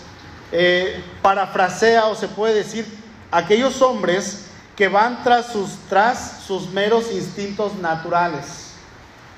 [0.53, 2.87] eh, parafrasea o se puede decir
[3.31, 8.73] aquellos hombres que van tras sus meros instintos naturales,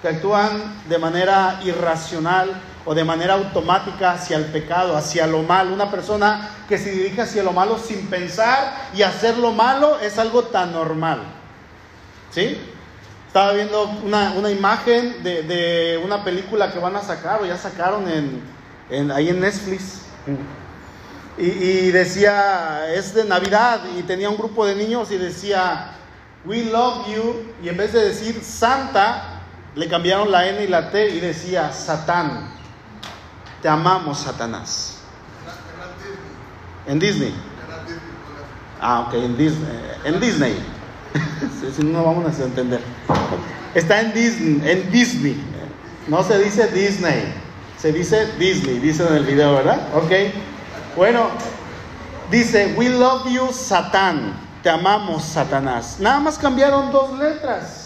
[0.00, 5.72] que actúan de manera irracional, o de manera automática hacia el pecado, hacia lo malo.
[5.72, 10.18] Una persona que se dirige hacia lo malo sin pensar y hacer lo malo es
[10.18, 11.22] algo tan normal.
[12.30, 12.58] ¿Sí?
[13.26, 18.04] Estaba viendo una, imagen de, una película que van a sacar o ya sacaron
[18.90, 20.02] en, ahí en Netflix.
[21.38, 25.92] Y, y, decía, es de Navidad y tenía un grupo de niños y decía,
[26.44, 27.54] We love you.
[27.62, 29.40] Y en vez de decir Santa,
[29.74, 32.61] le cambiaron la N y la T y decía Satán.
[33.62, 34.98] Te amamos, Satanás.
[36.86, 37.32] En Disney.
[38.80, 39.80] Ah, ok, en Disney.
[40.04, 40.56] En Disney.
[41.76, 42.80] si no vamos a entender.
[43.74, 45.40] Está en Disney, en Disney.
[46.08, 47.32] No se dice Disney,
[47.78, 49.88] se dice Disney, dice en el video, ¿verdad?
[49.94, 50.10] Ok.
[50.96, 51.28] Bueno,
[52.30, 54.34] dice, we love you, Satán.
[54.62, 55.96] Te amamos, Satanás.
[56.00, 57.81] Nada más cambiaron dos letras.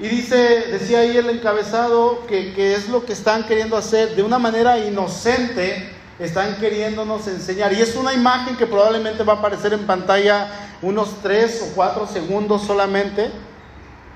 [0.00, 0.36] Y dice,
[0.70, 5.92] decía ahí el encabezado que, es lo que están queriendo hacer de una manera inocente,
[6.20, 7.72] están queriéndonos enseñar.
[7.72, 10.48] Y es una imagen que probablemente va a aparecer en pantalla
[10.82, 13.32] unos tres o cuatro segundos solamente,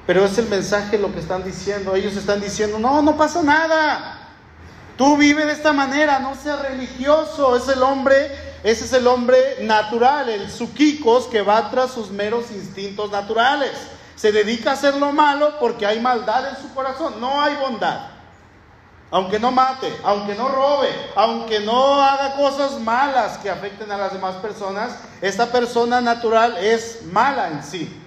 [0.07, 1.97] pero es el mensaje lo que están diciendo.
[1.97, 4.21] Ellos están diciendo, no, no pasa nada.
[4.97, 7.57] Tú vive de esta manera, no seas religioso.
[7.57, 8.31] Es el hombre,
[8.63, 13.73] ese es el hombre natural, el suquicos que va tras sus meros instintos naturales
[14.23, 18.03] se dedica a hacer lo malo porque hay maldad en su corazón, no hay bondad.
[19.11, 24.13] Aunque no mate, aunque no robe, aunque no haga cosas malas que afecten a las
[24.13, 28.01] demás personas, esta persona natural es mala en sí,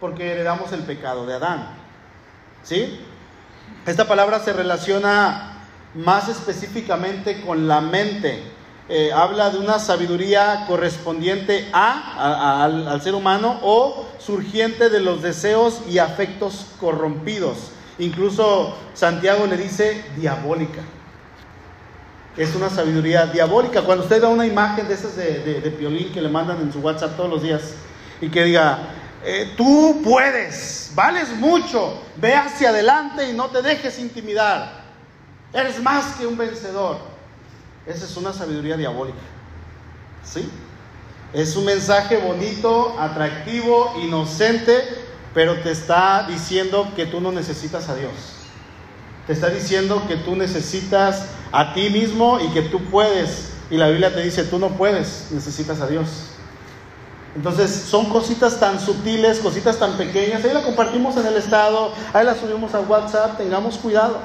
[0.00, 1.68] porque heredamos el pecado de Adán.
[2.62, 2.98] ¿Sí?
[3.84, 5.58] Esta palabra se relaciona
[5.92, 8.50] más específicamente con la mente,
[8.92, 15.82] eh, habla de una sabiduría correspondiente a, al, ser humano o surgiente de los deseos
[15.88, 17.70] y afectos corrompidos.
[18.00, 20.80] Incluso Santiago le dice diabólica.
[22.36, 23.82] Es una sabiduría diabólica.
[23.82, 26.80] Cuando usted da una imagen de esas de, de, Piolín que le mandan en su
[26.80, 27.74] WhatsApp todos los días
[28.20, 28.78] y que diga,
[29.24, 34.80] eh, tú puedes, vales mucho, ve hacia adelante y no te dejes intimidar.
[35.52, 37.09] Eres más que un vencedor.
[37.86, 39.18] Esa es una sabiduría diabólica.
[40.24, 40.48] ¿Sí?
[41.32, 44.72] Es un mensaje bonito, atractivo, inocente,
[45.32, 48.12] pero te está diciendo que tú no necesitas a Dios.
[49.26, 53.50] Te está diciendo que tú necesitas a ti mismo y que tú puedes.
[53.70, 56.08] Y la Biblia te dice, tú no puedes, necesitas a Dios.
[57.36, 60.44] Entonces son cositas tan sutiles, cositas tan pequeñas.
[60.44, 64.18] Ahí la compartimos en el estado, ahí la subimos a WhatsApp, tengamos cuidado.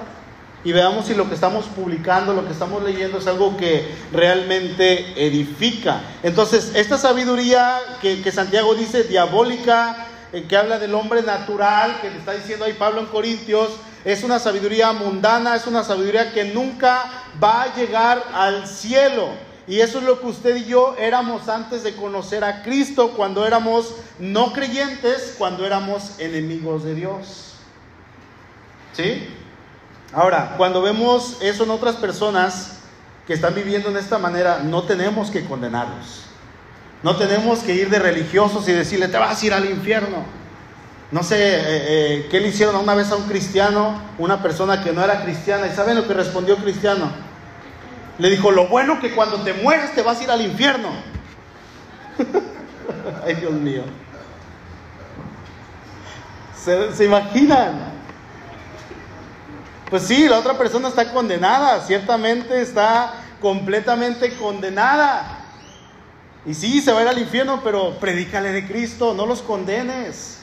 [0.65, 5.13] Y veamos si lo que estamos publicando, lo que estamos leyendo es algo que realmente
[5.15, 6.01] edifica.
[6.23, 10.07] Entonces, esta sabiduría que, Santiago dice diabólica,
[10.49, 13.69] que habla del hombre natural, que le está diciendo ahí Pablo en Corintios,
[14.03, 19.29] es una sabiduría mundana, es una sabiduría que nunca va a llegar al cielo.
[19.67, 23.45] Y eso es lo que usted y yo éramos antes de conocer a Cristo, cuando
[23.45, 27.53] éramos no creyentes, cuando éramos enemigos de Dios.
[28.93, 29.27] ¿Sí?
[30.15, 32.77] Ahora, cuando vemos eso en otras personas
[33.27, 36.23] que están viviendo en esta manera, no tenemos que condenarlos.
[37.03, 40.23] No tenemos que ir de religiosos y decirle, te vas a ir al infierno.
[41.11, 44.93] No sé eh, eh, qué le hicieron una vez a un cristiano, una persona que
[44.93, 45.67] no era cristiana.
[45.67, 47.11] ¿Y saben lo que respondió cristiano?
[48.17, 50.91] Le dijo, lo bueno que cuando te mueras te vas a ir al infierno.
[53.25, 53.83] Ay, Dios mío.
[56.57, 57.94] ¿Se, ¿Se imaginan?
[59.89, 65.39] Pues sí, la otra persona está condenada, ciertamente está completamente condenada.
[66.45, 70.39] Y sí, se va a ir al infierno, pero predícale de Cristo, no los condenes.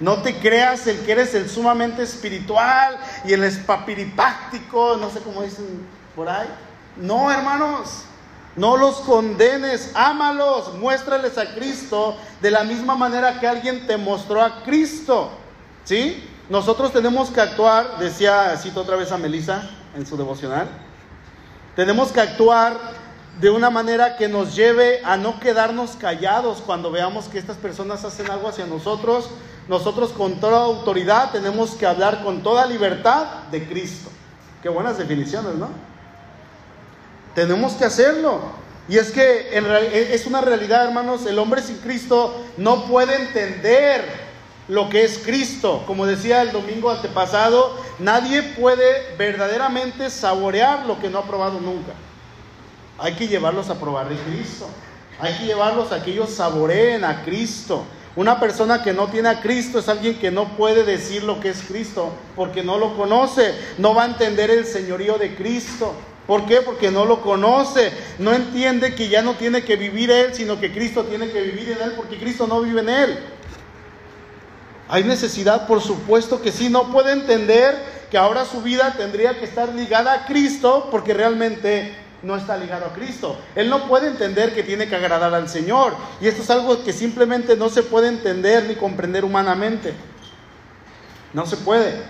[0.00, 5.42] No te creas el que eres el sumamente espiritual y el espapiripáctico, no sé cómo
[5.42, 6.48] dicen por ahí.
[6.96, 8.04] No, hermanos,
[8.56, 14.42] no los condenes, ámalos, muéstrales a Cristo de la misma manera que alguien te mostró
[14.42, 15.30] a Cristo.
[15.84, 16.28] ¿Sí?
[16.48, 20.68] Nosotros tenemos que actuar, decía, cito otra vez a Melissa en su devocional,
[21.74, 22.78] tenemos que actuar
[23.40, 28.04] de una manera que nos lleve a no quedarnos callados cuando veamos que estas personas
[28.04, 29.30] hacen algo hacia nosotros.
[29.68, 34.10] Nosotros con toda autoridad tenemos que hablar con toda libertad de Cristo.
[34.62, 35.68] Qué buenas definiciones, ¿no?
[37.34, 38.40] Tenemos que hacerlo.
[38.88, 39.48] Y es que
[40.14, 44.23] es una realidad, hermanos, el hombre sin Cristo no puede entender
[44.68, 45.82] lo que es Cristo.
[45.86, 51.92] Como decía el domingo antepasado, nadie puede verdaderamente saborear lo que no ha probado nunca.
[52.98, 54.68] Hay que llevarlos a probar de Cristo.
[55.18, 57.84] Hay que llevarlos a que ellos saboreen a Cristo.
[58.16, 61.48] Una persona que no tiene a Cristo es alguien que no puede decir lo que
[61.48, 65.92] es Cristo porque no lo conoce, no va a entender el señorío de Cristo.
[66.26, 66.62] ¿Por qué?
[66.62, 70.72] Porque no lo conoce, no entiende que ya no tiene que vivir Él, sino que
[70.72, 73.18] Cristo tiene que vivir en Él porque Cristo no vive en Él.
[74.88, 77.74] Hay necesidad, por supuesto que sí, no puede entender
[78.10, 82.86] que ahora su vida tendría que estar ligada a Cristo porque realmente no está ligado
[82.86, 83.36] a Cristo.
[83.54, 85.94] Él no puede entender que tiene que agradar al Señor.
[86.20, 89.94] Y esto es algo que simplemente no se puede entender ni comprender humanamente.
[91.32, 92.02] No se puede.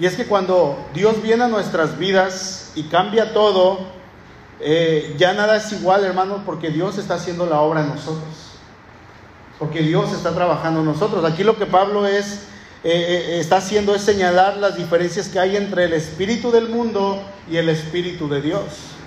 [0.00, 3.80] Y es que cuando Dios viene a nuestras vidas y cambia todo,
[4.60, 8.47] eh, ya nada es igual, hermanos, porque Dios está haciendo la obra en nosotros.
[9.58, 11.24] Porque Dios está trabajando en nosotros.
[11.24, 12.46] Aquí lo que Pablo es,
[12.84, 17.22] eh, eh, está haciendo es señalar las diferencias que hay entre el espíritu del mundo
[17.50, 18.98] y el espíritu de Dios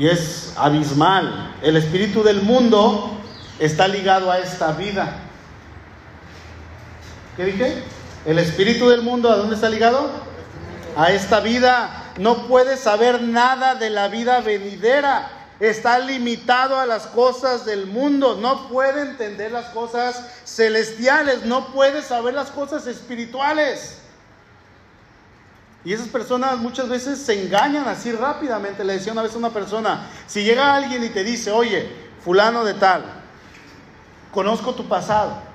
[0.00, 1.54] y es abismal.
[1.60, 3.10] El espíritu del mundo
[3.58, 5.18] está ligado a esta vida.
[7.36, 7.84] ¿Qué dije?
[8.24, 10.10] El espíritu del mundo, ¿a dónde está ligado?
[10.96, 12.12] A esta vida.
[12.16, 15.28] No puede saber nada de la vida venidera.
[15.60, 18.38] Está limitado a las cosas del mundo.
[18.40, 21.44] No puede entender las cosas celestiales.
[21.44, 23.98] No puede saber las cosas espirituales.
[25.84, 28.84] Y esas personas muchas veces se engañan así rápidamente.
[28.84, 31.88] Le decía una vez a una persona, si llega alguien y te dice, oye,
[32.24, 33.04] fulano de tal,
[34.32, 35.50] conozco tu pasado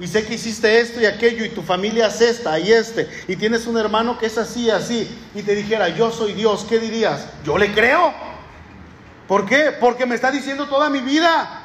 [0.00, 3.34] y sé que hiciste esto y aquello y tu familia es esta y este y
[3.34, 6.78] tienes un hermano que es así y así y te dijera, yo soy Dios, ¿qué
[6.78, 7.26] dirías?
[7.44, 8.12] Yo le creo.
[9.28, 9.72] ¿Por qué?
[9.78, 11.62] Porque me está diciendo toda mi vida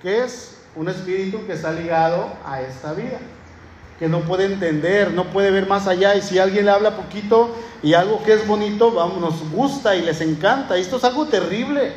[0.00, 3.18] que es un espíritu que está ligado a esta vida
[3.98, 6.14] que no puede entender, no puede ver más allá.
[6.14, 10.02] Y si alguien le habla poquito y algo que es bonito, vamos, nos gusta y
[10.02, 10.76] les encanta.
[10.76, 11.92] Esto es algo terrible.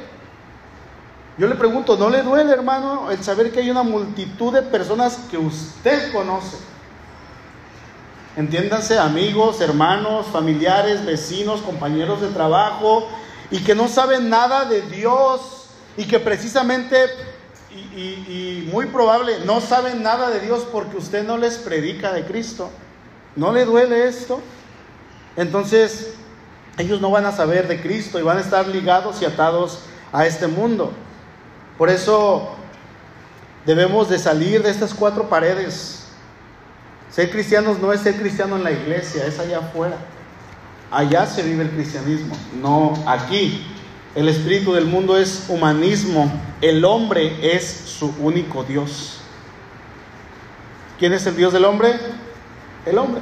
[1.37, 5.17] Yo le pregunto, ¿no le duele, hermano, el saber que hay una multitud de personas
[5.29, 6.57] que usted conoce?
[8.35, 13.07] Entiéndanse, amigos, hermanos, familiares, vecinos, compañeros de trabajo,
[13.51, 16.97] y que no saben nada de Dios y que precisamente
[17.71, 22.69] y, muy probable no saben nada de Dios porque usted no les predica de Cristo.
[23.35, 24.41] ¿No le duele esto?
[25.35, 26.13] Entonces,
[26.77, 29.79] ellos no van a saber de Cristo y van a estar ligados y atados
[30.11, 30.91] a este mundo.
[31.77, 32.49] Por eso
[33.65, 36.07] debemos de salir de estas cuatro paredes.
[37.11, 39.97] Ser cristianos no es ser cristiano en la iglesia, es allá afuera.
[40.91, 43.63] Allá se vive el cristianismo, no aquí.
[44.15, 49.19] El espíritu del mundo es humanismo, el hombre es su único Dios.
[50.97, 51.93] ¿Quién es el Dios del hombre?
[52.85, 53.21] El hombre.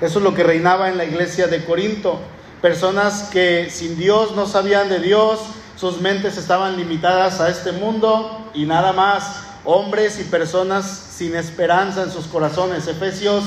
[0.00, 2.20] Eso es lo que reinaba en la iglesia de Corinto.
[2.60, 5.40] Personas que sin Dios no sabían de Dios,
[5.76, 9.42] sus mentes estaban limitadas a este mundo y nada más.
[9.64, 12.86] Hombres y personas sin esperanza en sus corazones.
[12.86, 13.44] Efesios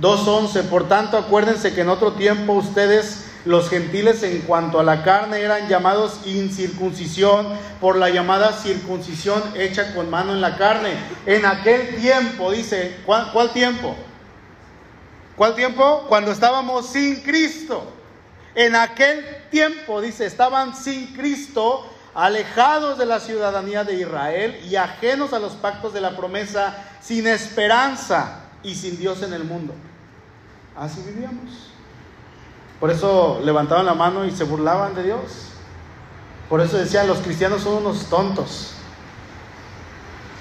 [0.00, 0.62] 2.11.
[0.64, 5.40] Por tanto, acuérdense que en otro tiempo ustedes, los gentiles, en cuanto a la carne,
[5.40, 7.48] eran llamados incircuncisión
[7.80, 10.90] por la llamada circuncisión hecha con mano en la carne.
[11.26, 13.96] En aquel tiempo, dice, ¿cuál, cuál tiempo?
[15.36, 16.04] ¿Cuál tiempo?
[16.08, 17.92] Cuando estábamos sin Cristo.
[18.54, 25.32] En aquel tiempo, dice, estaban sin Cristo, alejados de la ciudadanía de Israel y ajenos
[25.32, 29.74] a los pactos de la promesa, sin esperanza y sin Dios en el mundo.
[30.76, 31.70] Así vivíamos.
[32.80, 35.48] Por eso levantaban la mano y se burlaban de Dios.
[36.48, 38.74] Por eso decían, los cristianos son unos tontos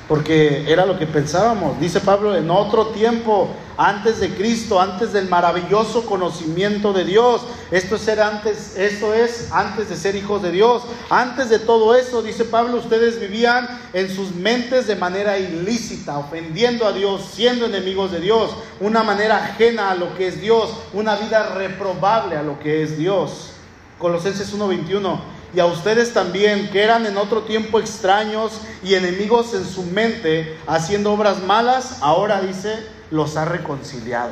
[0.07, 1.79] porque era lo que pensábamos.
[1.79, 7.41] Dice Pablo, en otro tiempo, antes de Cristo, antes del maravilloso conocimiento de Dios.
[7.71, 10.83] Esto es, ser antes, esto es antes de ser hijos de Dios.
[11.09, 16.85] Antes de todo eso, dice Pablo, ustedes vivían en sus mentes de manera ilícita, ofendiendo
[16.87, 21.15] a Dios, siendo enemigos de Dios, una manera ajena a lo que es Dios, una
[21.15, 23.51] vida reprobable a lo que es Dios.
[23.99, 29.65] Colosenses 1:21 y a ustedes también, que eran en otro tiempo extraños y enemigos en
[29.65, 34.31] su mente, haciendo obras malas, ahora dice, los ha reconciliado.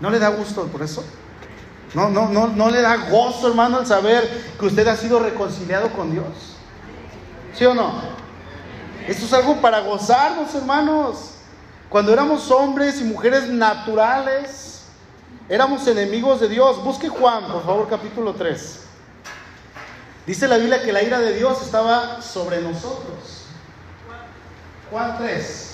[0.00, 1.04] ¿No le da gusto por eso?
[1.94, 5.90] No, no, no, no le da gozo, hermano, al saber que usted ha sido reconciliado
[5.92, 6.26] con Dios.
[7.54, 8.00] ¿Sí o no?
[9.06, 11.32] Esto es algo para gozarnos, hermanos.
[11.88, 14.84] Cuando éramos hombres y mujeres naturales,
[15.48, 16.82] éramos enemigos de Dios.
[16.82, 18.80] Busque Juan, por favor, capítulo 3.
[20.26, 23.46] Dice la Biblia que la ira de Dios estaba sobre nosotros.
[24.90, 25.71] Juan 3.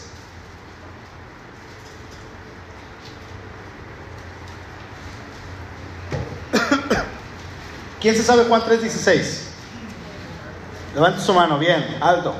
[8.01, 9.49] ¿Quién se sabe Juan 3, 16?
[10.95, 12.35] Levante su mano, bien, alto.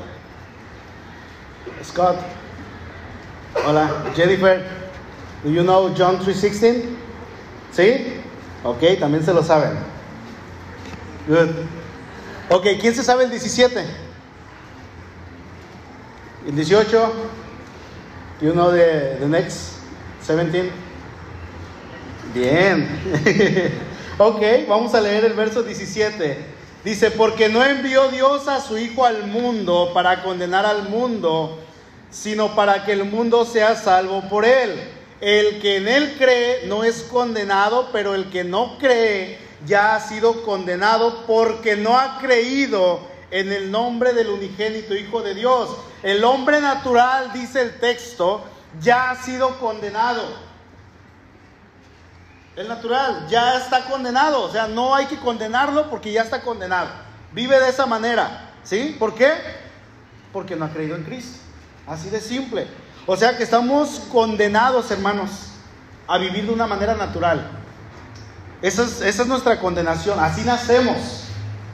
[1.83, 2.17] Scott.
[3.65, 4.65] Hola, Jennifer.
[5.43, 6.83] Do you know John 3:16?
[7.71, 8.21] ¿Sí?
[8.63, 9.77] Ok, también se lo saben.
[11.27, 11.49] Good.
[12.49, 13.85] Ok, ¿quién se sabe el 17?
[16.47, 17.13] El 18.
[18.41, 19.79] You know the, the next
[20.21, 20.71] 17.
[22.33, 22.87] Bien.
[24.19, 26.37] ok, vamos a leer el verso 17.
[26.83, 31.57] Dice, porque no envió Dios a su Hijo al mundo para condenar al mundo,
[32.11, 34.79] sino para que el mundo sea salvo por él.
[35.21, 39.99] El que en él cree no es condenado, pero el que no cree ya ha
[39.99, 43.01] sido condenado porque no ha creído
[43.31, 45.69] en el nombre del unigénito Hijo de Dios.
[46.03, 48.43] El hombre natural, dice el texto,
[48.81, 50.48] ya ha sido condenado.
[52.55, 56.89] El natural ya está condenado, o sea, no hay que condenarlo porque ya está condenado.
[57.31, 58.95] Vive de esa manera, ¿sí?
[58.99, 59.31] ¿Por qué?
[60.33, 61.39] Porque no ha creído en Cristo.
[61.87, 62.67] Así de simple.
[63.05, 65.29] O sea que estamos condenados, hermanos,
[66.07, 67.49] a vivir de una manera natural.
[68.61, 71.23] Esa es, nuestra condenación, así nacemos.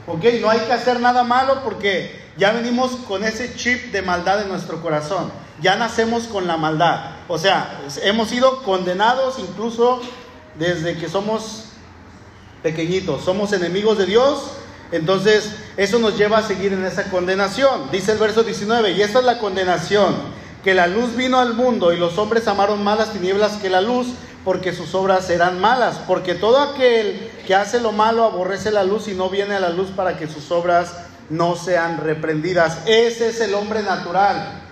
[0.06, 0.24] ¿Ok?
[0.40, 4.48] No hay que hacer nada malo porque ya venimos con ese chip de maldad en
[4.48, 5.32] nuestro corazón.
[5.60, 7.16] Ya nacemos con la maldad.
[7.28, 10.00] O sea, hemos sido condenados incluso
[10.58, 11.66] desde que somos
[12.62, 13.24] pequeñitos.
[13.24, 14.52] Somos enemigos de Dios.
[14.92, 17.90] Entonces, eso nos lleva a seguir en esa condenación.
[17.90, 20.14] Dice el verso 19, y esta es la condenación,
[20.62, 23.80] que la luz vino al mundo y los hombres amaron más las tinieblas que la
[23.80, 24.08] luz
[24.46, 29.08] porque sus obras serán malas, porque todo aquel que hace lo malo aborrece la luz
[29.08, 30.94] y no viene a la luz para que sus obras
[31.30, 32.78] no sean reprendidas.
[32.86, 34.62] Ese es el hombre natural.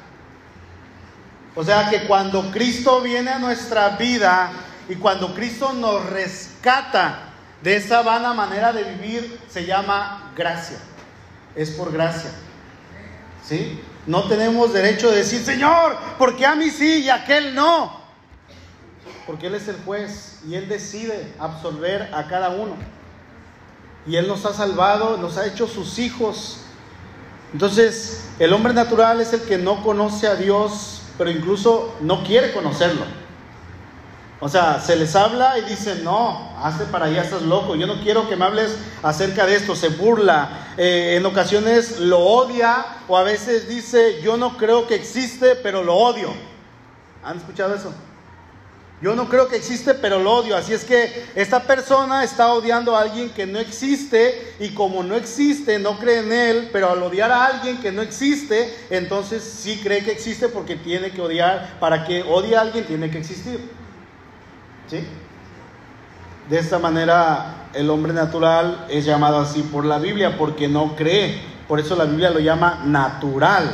[1.56, 4.52] O sea que cuando Cristo viene a nuestra vida
[4.88, 7.30] y cuando Cristo nos rescata
[7.62, 10.78] de esa vana manera de vivir, se llama gracia.
[11.54, 12.30] Es por gracia.
[13.42, 13.80] ¿Sí?
[14.06, 18.04] No tenemos derecho de decir, Señor, porque a mí sí y a aquel no?
[19.26, 22.76] porque Él es el juez y Él decide absolver a cada uno.
[24.06, 26.58] Y Él nos ha salvado, nos ha hecho sus hijos.
[27.52, 32.52] Entonces, el hombre natural es el que no conoce a Dios, pero incluso no quiere
[32.52, 33.04] conocerlo.
[34.44, 38.02] O sea, se les habla y dicen, no, hazte para allá, estás loco, yo no
[38.02, 43.16] quiero que me hables acerca de esto, se burla, eh, en ocasiones lo odia o
[43.16, 46.28] a veces dice, yo no creo que existe, pero lo odio.
[47.22, 47.94] ¿Han escuchado eso?
[49.00, 50.58] Yo no creo que existe, pero lo odio.
[50.58, 55.16] Así es que esta persona está odiando a alguien que no existe y como no
[55.16, 59.80] existe, no cree en él, pero al odiar a alguien que no existe, entonces sí
[59.82, 61.78] cree que existe porque tiene que odiar.
[61.80, 63.83] Para que odie a alguien tiene que existir.
[64.88, 65.04] ¿Sí?
[66.48, 71.40] De esta manera el hombre natural es llamado así por la Biblia porque no cree.
[71.66, 73.70] Por eso la Biblia lo llama natural.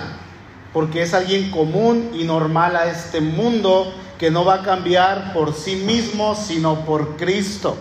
[0.73, 5.55] Porque es alguien común y normal a este mundo que no va a cambiar por
[5.55, 7.77] sí mismo, sino por Cristo.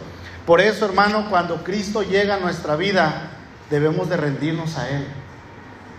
[0.46, 3.30] Por eso, hermano, cuando Cristo llega a nuestra vida,
[3.70, 5.06] debemos de rendirnos a Él.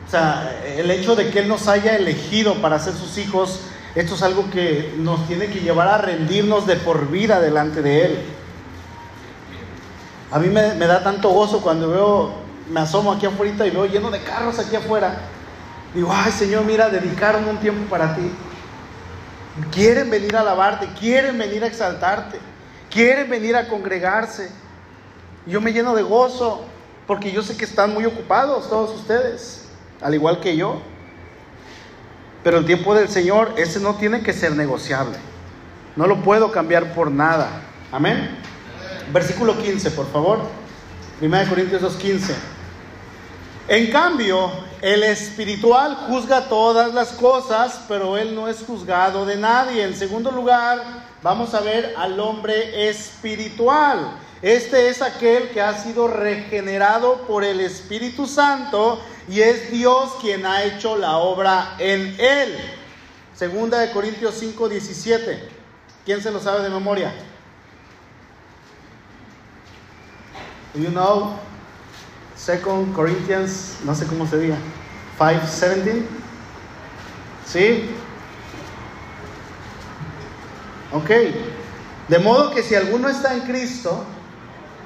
[0.06, 3.60] O sea, el hecho de que Él nos haya elegido para ser sus hijos,
[3.94, 8.04] esto es algo que nos tiene que llevar a rendirnos de por vida delante de
[8.04, 8.18] Él.
[10.30, 12.32] A mí me, da tanto gozo cuando veo,
[12.70, 15.18] me asomo aquí afuera y veo lleno de carros aquí afuera.
[15.92, 18.30] Digo, ay Señor, mira, dedicaron un tiempo para ti.
[19.72, 22.38] Quieren venir a alabarte, quieren venir a exaltarte,
[22.88, 24.52] quieren venir a congregarse.
[25.46, 26.62] Yo me lleno de gozo
[27.08, 29.64] porque yo sé que están muy ocupados todos ustedes,
[30.00, 30.80] al igual que yo.
[32.42, 35.16] Pero el tiempo del Señor, ese no tiene que ser negociable.
[35.96, 37.48] No lo puedo cambiar por nada.
[37.92, 38.38] Amén.
[39.12, 40.38] Versículo 15, por favor.
[41.20, 42.34] 1 Corintios 2.15.
[43.68, 49.84] En cambio, el espiritual juzga todas las cosas, pero él no es juzgado de nadie.
[49.84, 50.82] En segundo lugar,
[51.22, 54.16] vamos a ver al hombre espiritual.
[54.42, 60.46] Este es aquel que ha sido regenerado por el Espíritu Santo y es Dios quien
[60.46, 62.56] ha hecho la obra en él.
[63.34, 65.48] Segunda de Corintios 5, 17.
[66.06, 67.12] ¿Quién se lo sabe de memoria?
[70.72, 71.38] Do you know
[72.36, 74.56] Second Corinthians, no sé cómo se diga,
[75.18, 76.06] 5:17.
[77.46, 77.90] ¿Sí?
[80.92, 81.10] Ok.
[82.08, 84.04] De modo que si alguno está en Cristo,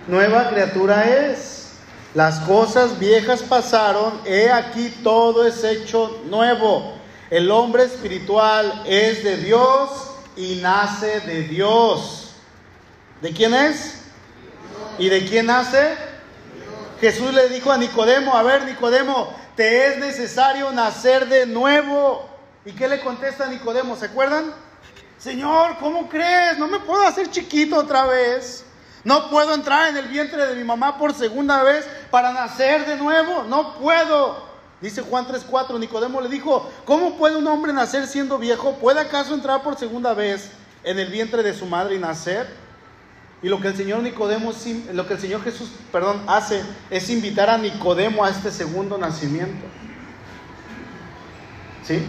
[0.07, 1.73] nueva criatura es.
[2.15, 6.95] Las cosas viejas pasaron, he aquí todo es hecho nuevo.
[7.29, 9.91] El hombre espiritual es de Dios
[10.37, 12.37] y nace de Dios.
[13.21, 14.03] ¿De quién es?
[14.99, 15.97] ¿Y de quién nace?
[17.01, 22.29] Jesús le dijo a Nicodemo, a ver Nicodemo, te es necesario nacer de nuevo.
[22.65, 23.97] ¿Y qué le contesta Nicodemo?
[23.97, 24.55] ¿Se acuerdan?
[25.19, 26.59] Señor, ¿cómo crees?
[26.59, 28.64] No me puedo hacer chiquito otra vez.
[29.05, 32.97] No puedo entrar en el vientre de mi mamá por segunda vez para nacer de
[32.97, 33.45] nuevo.
[33.45, 34.55] No puedo.
[34.81, 38.77] Dice Juan 3:4, Nicodemo le dijo, ¿cómo puede un hombre nacer siendo viejo?
[38.77, 40.51] ¿Puede acaso entrar por segunda vez
[40.83, 42.47] en el vientre de su madre y nacer?
[43.43, 44.53] Y lo que el Señor Nicodemo,
[44.93, 49.67] lo que el Señor Jesús, perdón, hace es invitar a Nicodemo a este segundo nacimiento.
[51.87, 52.03] ¿Sí?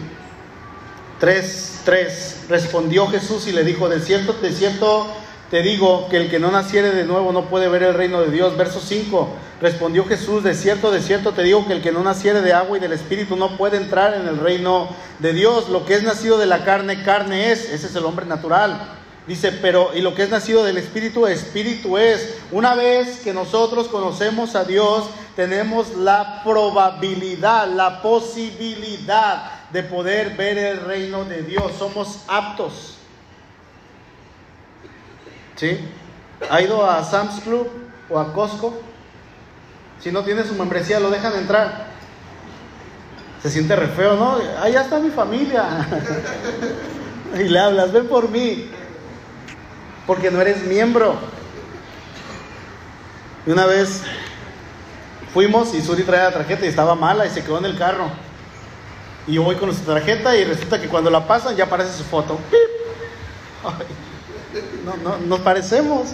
[1.20, 2.46] 3, 3.
[2.48, 5.08] Respondió Jesús y le dijo, de cierto, de cierto
[5.52, 8.32] te digo que el que no naciere de nuevo no puede ver el reino de
[8.32, 8.58] Dios.
[8.58, 9.30] Verso 5.
[9.62, 12.78] Respondió Jesús, de cierto, de cierto te digo que el que no naciere de agua
[12.78, 14.90] y del Espíritu no puede entrar en el reino
[15.20, 15.70] de Dios.
[15.70, 17.70] Lo que es nacido de la carne, carne es.
[17.70, 18.96] Ese es el hombre natural
[19.28, 22.36] Dice, pero y lo que es nacido del Espíritu, Espíritu es.
[22.52, 30.60] Una vez que nosotros conocemos a Dios, tenemos la probabilidad, la posibilidad de poder ver
[30.60, 31.72] el reino de Dios.
[31.80, 32.95] Somos aptos.
[35.56, 35.80] ¿Sí?
[36.50, 37.70] ¿Ha ido a Sam's Club
[38.10, 38.74] o a Costco?
[40.02, 41.88] Si no tiene su membresía, lo dejan entrar.
[43.42, 44.38] Se siente re feo, ¿no?
[44.62, 45.88] Allá está mi familia.
[47.40, 48.70] y le hablas, ven por mí
[50.06, 51.16] porque no eres miembro.
[53.46, 54.04] Y una vez
[55.34, 58.10] fuimos y Suri traía la tarjeta y estaba mala y se quedó en el carro.
[59.28, 62.04] Y yo voy con su tarjeta y resulta que cuando la pasan ya aparece su
[62.04, 62.40] foto.
[64.86, 66.10] no, no, nos parecemos.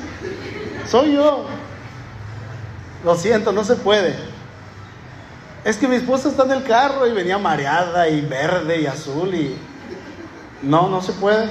[0.88, 1.46] Soy yo.
[3.04, 4.16] Lo siento, no se puede.
[5.64, 9.34] Es que mi esposa está en el carro y venía mareada y verde y azul
[9.34, 9.58] y...
[10.62, 11.50] No, no se puede.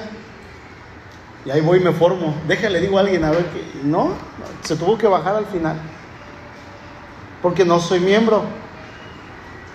[1.44, 2.34] Y ahí voy y me formo.
[2.46, 3.64] Déjale, digo a alguien a ver que.
[3.82, 4.12] No,
[4.62, 5.76] se tuvo que bajar al final.
[7.42, 8.44] Porque no soy miembro.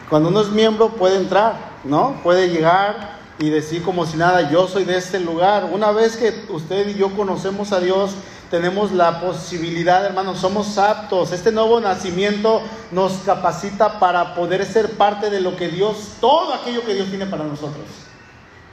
[0.09, 2.19] Cuando uno es miembro puede entrar, ¿no?
[2.23, 5.69] Puede llegar y decir como si nada, yo soy de este lugar.
[5.71, 8.11] Una vez que usted y yo conocemos a Dios,
[8.49, 11.31] tenemos la posibilidad, hermanos, somos aptos.
[11.31, 12.61] Este nuevo nacimiento
[12.91, 17.25] nos capacita para poder ser parte de lo que Dios, todo aquello que Dios tiene
[17.25, 17.85] para nosotros.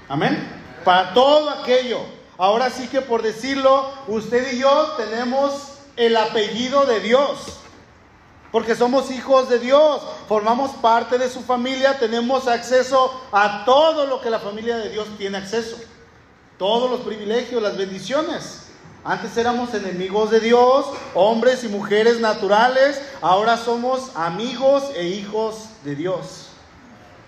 [0.09, 0.61] Amén.
[0.85, 2.01] Para todo aquello.
[2.39, 7.62] ahora sí que por decirlo, usted y yo tenemos el apellido de Dios.
[8.53, 14.21] Porque somos hijos de Dios, formamos parte de su familia, tenemos acceso a todo lo
[14.21, 15.79] que la familia de Dios tiene acceso.
[16.59, 18.67] Todos los privilegios, las bendiciones.
[19.05, 25.97] Antes éramos enemigos de Dios, hombres y mujeres naturales, ahora somos amigos e hijos de
[25.97, 26.51] Dios.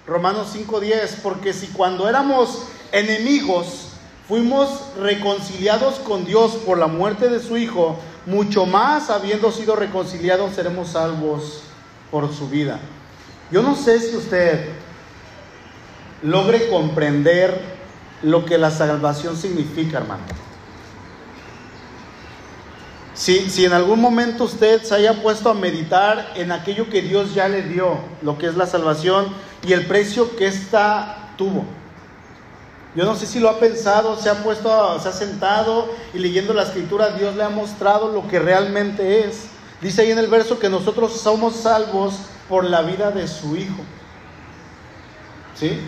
[0.06, 3.88] Romanos 5:10, porque si cuando éramos enemigos
[4.28, 4.68] fuimos
[4.98, 7.96] reconciliados con Dios por la muerte de su Hijo,
[8.26, 11.62] mucho más habiendo sido reconciliados seremos salvos
[12.10, 12.78] por su vida.
[13.50, 14.68] Yo no sé si usted
[16.22, 17.60] logre comprender
[18.22, 20.22] lo que la salvación significa, hermano.
[23.12, 27.34] Si, si en algún momento usted se haya puesto a meditar en aquello que Dios
[27.34, 29.26] ya le dio, lo que es la salvación
[29.66, 31.64] y el precio que ésta tuvo.
[32.94, 36.54] Yo no sé si lo ha pensado, se ha puesto, se ha sentado y leyendo
[36.54, 39.46] la escritura, Dios le ha mostrado lo que realmente es.
[39.80, 42.14] Dice ahí en el verso que nosotros somos salvos
[42.48, 43.82] por la vida de su Hijo.
[45.58, 45.80] ¿Sí?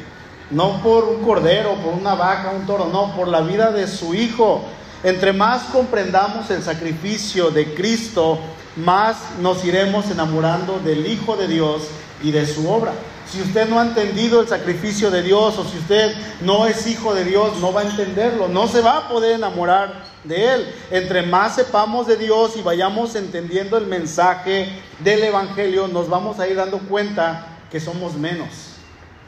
[0.50, 4.12] No por un cordero, por una vaca, un toro, no, por la vida de su
[4.12, 4.62] Hijo.
[5.04, 8.38] Entre más comprendamos el sacrificio de Cristo,
[8.76, 11.82] más nos iremos enamorando del Hijo de Dios
[12.22, 12.92] y de su obra.
[13.30, 17.12] Si usted no ha entendido el sacrificio de Dios o si usted no es hijo
[17.12, 20.74] de Dios, no va a entenderlo, no se va a poder enamorar de Él.
[20.90, 24.68] Entre más sepamos de Dios y vayamos entendiendo el mensaje
[25.00, 28.48] del Evangelio, nos vamos a ir dando cuenta que somos menos,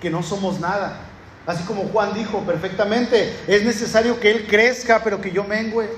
[0.00, 1.00] que no somos nada.
[1.44, 5.90] Así como Juan dijo perfectamente, es necesario que Él crezca, pero que yo mengüe,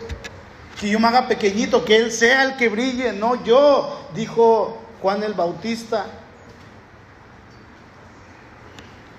[0.80, 5.22] que yo me haga pequeñito, que Él sea el que brille, no yo, dijo Juan
[5.22, 6.06] el Bautista.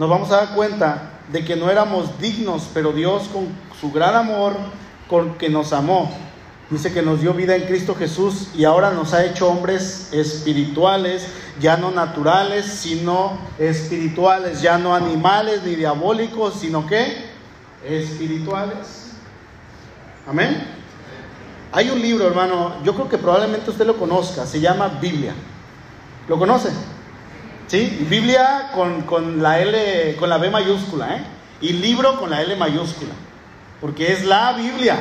[0.01, 3.49] Nos vamos a dar cuenta de que no éramos dignos, pero Dios con
[3.79, 4.55] su gran amor,
[5.07, 6.11] con que nos amó,
[6.71, 11.27] dice que nos dio vida en Cristo Jesús y ahora nos ha hecho hombres espirituales,
[11.59, 17.17] ya no naturales, sino espirituales, ya no animales ni diabólicos, sino que
[17.87, 19.11] espirituales.
[20.27, 20.65] Amén.
[21.73, 25.35] Hay un libro, hermano, yo creo que probablemente usted lo conozca, se llama Biblia.
[26.27, 26.69] ¿Lo conoce?
[27.71, 28.05] ¿Sí?
[28.09, 31.23] Biblia con, la L, con la B mayúscula, ¿eh?
[31.61, 33.13] Y libro con la L mayúscula,
[33.79, 34.99] porque es la Biblia.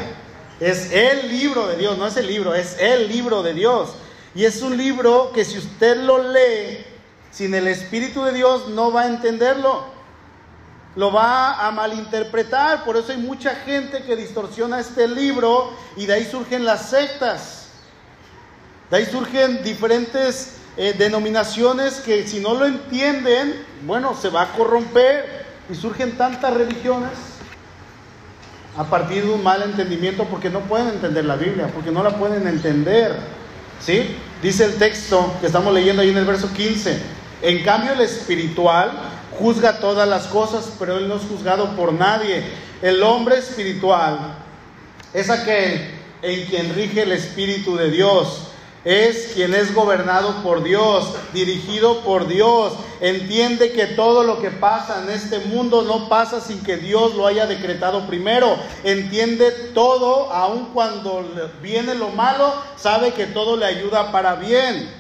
[0.61, 3.97] Es el libro de Dios, no es el libro, es el libro de Dios.
[4.37, 6.87] Y es un libro que si usted lo lee
[7.33, 9.87] sin el Espíritu de Dios no va a entenderlo.
[10.95, 12.85] Lo va a malinterpretar.
[12.85, 17.71] Por eso hay mucha gente que distorsiona este libro y de ahí surgen las sectas.
[18.93, 24.53] De ahí surgen diferentes eh, denominaciones que si no lo entienden, bueno, se va a
[24.53, 25.41] corromper.
[25.71, 27.13] Y surgen tantas religiones
[28.77, 32.19] a partir de un mal entendimiento porque no pueden entender la Biblia, porque no la
[32.19, 33.17] pueden entender.
[33.81, 34.17] ¿Sí?
[34.43, 36.99] Dice el texto que estamos leyendo ahí en el verso 15.
[37.43, 38.91] En cambio el espiritual
[39.39, 42.43] juzga todas las cosas, pero él no es juzgado por nadie.
[42.83, 44.35] El hombre espiritual
[45.13, 45.91] es aquel
[46.23, 48.50] en quien rige el Espíritu de Dios
[48.85, 52.73] es quien es gobernado por Dios, dirigido por Dios.
[53.01, 57.27] Entiende que todo lo que pasa en este mundo no pasa sin que Dios lo
[57.27, 58.57] haya decretado primero.
[58.85, 61.25] Entiende todo, aun cuando
[61.63, 64.91] viene lo malo, sabe que todo le ayuda para bien.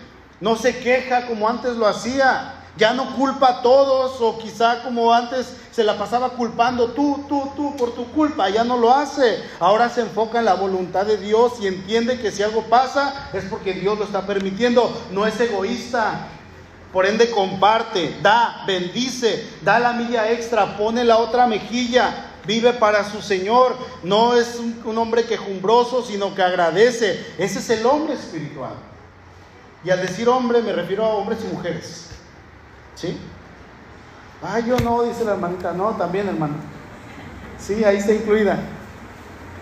[0.40, 2.54] No se queja como antes lo hacía.
[2.76, 7.50] Ya no culpa a todos o quizá como antes se la pasaba culpando tú, tú,
[7.54, 8.48] tú por tu culpa.
[8.50, 9.42] Ya no lo hace.
[9.60, 13.44] Ahora se enfoca en la voluntad de Dios y entiende que si algo pasa es
[13.44, 14.92] porque Dios lo está permitiendo.
[15.12, 16.28] No es egoísta.
[16.92, 23.08] Por ende comparte, da, bendice, da la milla extra, pone la otra mejilla, vive para
[23.08, 23.76] su Señor.
[24.02, 27.24] No es un, un hombre quejumbroso, sino que agradece.
[27.38, 28.74] Ese es el hombre espiritual.
[29.84, 32.08] Y al decir hombre me refiero a hombres y mujeres.
[32.96, 33.16] ¿Sí?
[34.42, 35.72] Ah, yo no, dice la hermanita.
[35.72, 36.54] No, también, hermano.
[37.58, 38.58] Sí, ahí está incluida.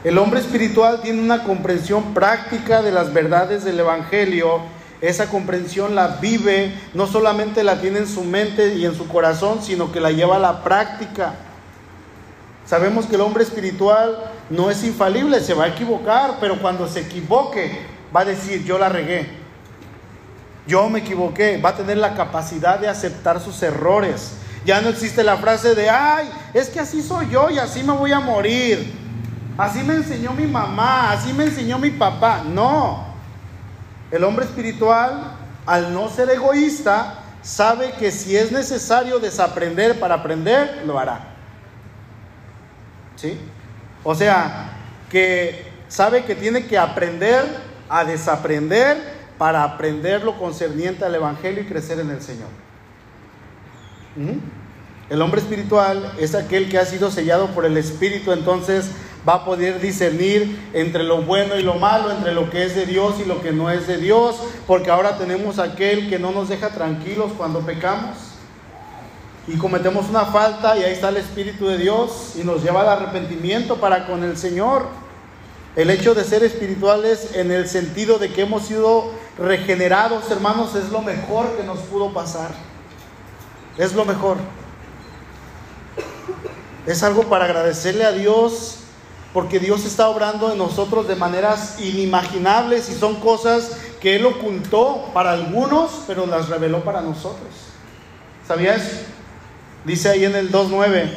[0.05, 4.61] El hombre espiritual tiene una comprensión práctica de las verdades del Evangelio.
[5.01, 9.62] Esa comprensión la vive, no solamente la tiene en su mente y en su corazón,
[9.62, 11.35] sino que la lleva a la práctica.
[12.64, 17.01] Sabemos que el hombre espiritual no es infalible, se va a equivocar, pero cuando se
[17.01, 17.81] equivoque
[18.14, 19.39] va a decir, yo la regué
[20.68, 24.33] yo me equivoqué, va a tener la capacidad de aceptar sus errores.
[24.65, 27.93] Ya no existe la frase de, ay, es que así soy yo y así me
[27.93, 28.93] voy a morir.
[29.57, 32.43] Así me enseñó mi mamá, así me enseñó mi papá.
[32.45, 33.07] No.
[34.11, 35.33] El hombre espiritual,
[35.67, 41.21] al no ser egoísta, sabe que si es necesario desaprender para aprender, lo hará.
[43.17, 43.39] ¿Sí?
[44.05, 44.71] O sea,
[45.11, 47.45] que sabe que tiene que aprender
[47.89, 52.49] a desaprender para aprender lo concerniente al Evangelio y crecer en el Señor.
[55.11, 58.91] El hombre espiritual es aquel que ha sido sellado por el Espíritu, entonces
[59.29, 62.87] va a poder discernir entre lo bueno y lo malo, entre lo que es de
[62.87, 64.37] Dios y lo que no es de Dios,
[64.67, 68.17] porque ahora tenemos aquel que no nos deja tranquilos cuando pecamos
[69.47, 72.89] y cometemos una falta y ahí está el Espíritu de Dios y nos lleva al
[72.89, 74.87] arrepentimiento para con el Señor.
[75.75, 80.91] El hecho de ser espirituales en el sentido de que hemos sido regenerados, hermanos, es
[80.91, 82.51] lo mejor que nos pudo pasar.
[83.79, 84.37] Es lo mejor.
[86.87, 88.79] Es algo para agradecerle a Dios
[89.33, 95.11] porque Dios está obrando en nosotros de maneras inimaginables y son cosas que Él ocultó
[95.12, 97.49] para algunos, pero las reveló para nosotros.
[98.47, 99.03] ¿Sabías?
[99.85, 101.09] Dice ahí en el 2.9,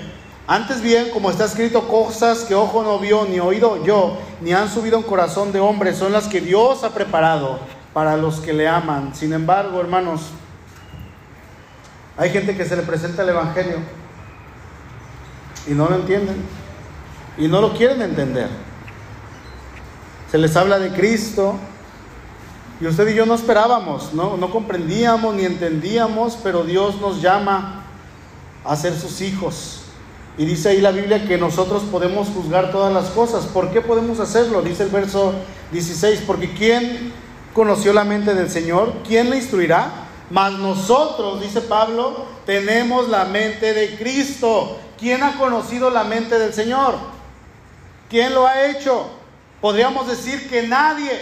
[0.47, 4.69] antes bien, como está escrito, cosas que ojo no vio, ni oído yo, ni han
[4.69, 7.59] subido en corazón de hombre, son las que Dios ha preparado
[7.93, 9.15] para los que le aman.
[9.15, 10.21] Sin embargo, hermanos,
[12.21, 13.77] hay gente que se le presenta el Evangelio
[15.67, 16.35] y no lo entienden
[17.35, 18.47] y no lo quieren entender.
[20.29, 21.55] Se les habla de Cristo
[22.79, 27.85] y usted y yo no esperábamos, no, comprendíamos ni entendíamos, pero Dios nos llama
[28.65, 29.81] a ser sus hijos.
[30.37, 33.47] Y dice ahí la Biblia que nosotros podemos juzgar todas las cosas.
[33.47, 34.61] ¿Por qué podemos hacerlo?
[34.61, 35.33] Dice el verso
[35.71, 37.13] 16, porque ¿quién
[37.55, 38.93] conoció la mente del Señor?
[39.07, 40.00] ¿Quién le instruirá?
[40.31, 44.77] Mas nosotros, dice Pablo, tenemos la mente de Cristo.
[44.97, 46.95] ¿Quién ha conocido la mente del Señor?
[48.09, 49.09] ¿Quién lo ha hecho?
[49.59, 51.19] Podríamos decir que nadie.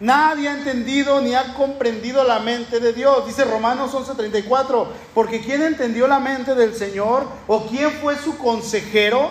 [0.00, 3.24] Nadie ha entendido ni ha comprendido la mente de Dios.
[3.24, 9.30] Dice Romanos 11:34, porque ¿quién entendió la mente del Señor o quién fue su consejero?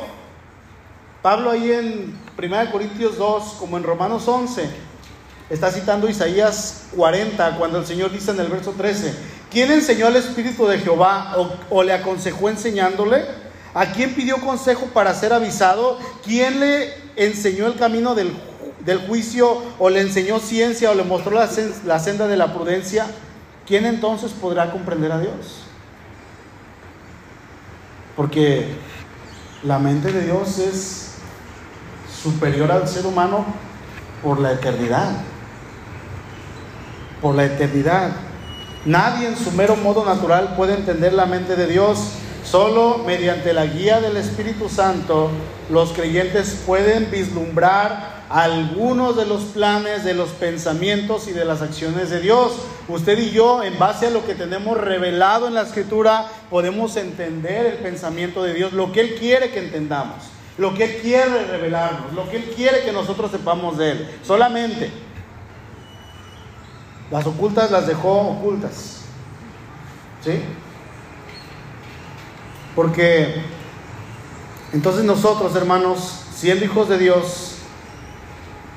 [1.22, 4.70] Pablo ahí en 1 Corintios 2, como en Romanos 11,
[5.50, 9.14] está citando Isaías 40, cuando el Señor dice en el verso 13,
[9.52, 13.26] ¿quién enseñó al Espíritu de Jehová o, o le aconsejó enseñándole?
[13.74, 16.00] ¿A quién pidió consejo para ser avisado?
[16.24, 18.34] ¿Quién le enseñó el camino del
[18.88, 21.50] del juicio o le enseñó ciencia o le mostró la,
[21.86, 23.06] la senda de la prudencia,
[23.68, 25.66] ¿quién entonces podrá comprender a Dios?
[28.16, 28.70] Porque
[29.64, 31.16] la mente de Dios es
[32.24, 33.46] superior al ser humano
[34.24, 35.12] por la eternidad.
[37.22, 38.12] Por la eternidad.
[38.86, 42.12] Nadie en su mero modo natural puede entender la mente de Dios.
[42.44, 45.30] Solo mediante la guía del Espíritu Santo
[45.70, 52.10] los creyentes pueden vislumbrar algunos de los planes, de los pensamientos y de las acciones
[52.10, 52.54] de Dios.
[52.88, 57.66] Usted y yo, en base a lo que tenemos revelado en la Escritura, podemos entender
[57.66, 60.24] el pensamiento de Dios, lo que Él quiere que entendamos,
[60.58, 64.08] lo que Él quiere revelarnos, lo que Él quiere que nosotros sepamos de Él.
[64.24, 64.90] Solamente
[67.12, 69.02] las ocultas las dejó ocultas.
[70.24, 70.40] ¿Sí?
[72.76, 73.42] Porque
[74.74, 77.56] entonces nosotros, hermanos, siendo hijos de Dios,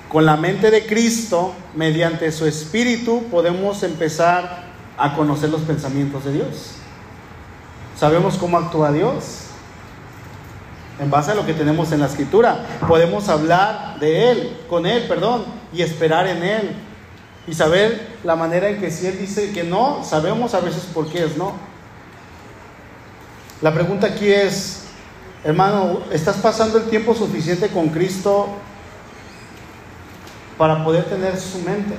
[0.09, 4.64] con la mente de Cristo, mediante su espíritu, podemos empezar
[4.97, 6.72] a conocer los pensamientos de Dios.
[7.97, 9.47] Sabemos cómo actúa Dios.
[10.99, 15.07] En base a lo que tenemos en la escritura, podemos hablar de Él, con Él,
[15.09, 16.70] perdón, y esperar en Él.
[17.51, 21.09] Y saber la manera en que si Él dice que no, sabemos a veces por
[21.09, 21.53] qué es no.
[23.61, 24.84] La pregunta aquí es,
[25.44, 28.48] hermano, ¿estás pasando el tiempo suficiente con Cristo
[30.61, 31.94] para poder tener su mente.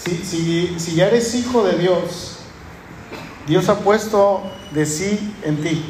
[0.00, 2.36] Si, si, ya eres hijo de Dios,
[3.48, 5.84] Dios ha puesto de sí en ti.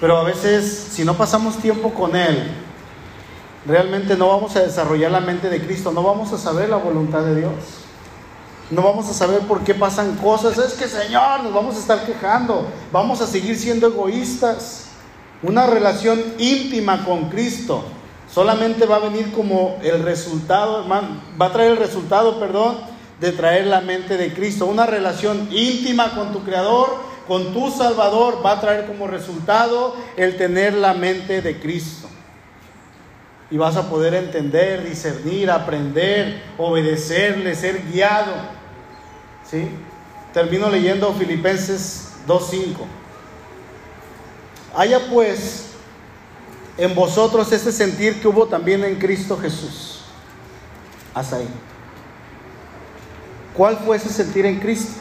[0.00, 2.48] Pero a veces, si no pasamos tiempo con Él,
[3.66, 7.22] realmente no vamos a desarrollar la mente de Cristo, no vamos a saber la voluntad
[7.22, 7.52] de Dios.
[8.70, 10.58] No vamos a saber por qué pasan cosas.
[10.58, 12.66] Es que, Señor, nos vamos a estar quejando.
[12.90, 14.86] Vamos a seguir siendo egoístas.
[15.42, 17.84] Una relación íntima con Cristo
[18.32, 22.76] Solamente va a venir como el resultado, va a traer el resultado, perdón,
[23.20, 24.66] de traer la mente de Cristo.
[24.66, 26.96] Una relación íntima con tu Creador,
[27.28, 32.08] con tu Salvador, va a traer como resultado el tener la mente de Cristo.
[33.50, 38.32] Y vas a poder entender, discernir, aprender, obedecerle, ser guiado.
[39.48, 39.68] ¿Sí?
[40.32, 42.76] Termino leyendo Filipenses 2.5.
[44.76, 45.66] Haya pues
[46.76, 50.00] en vosotros ese sentir que hubo también en Cristo Jesús.
[51.14, 51.48] Hasta ahí.
[53.54, 55.00] ¿Cuál fue ese sentir en Cristo?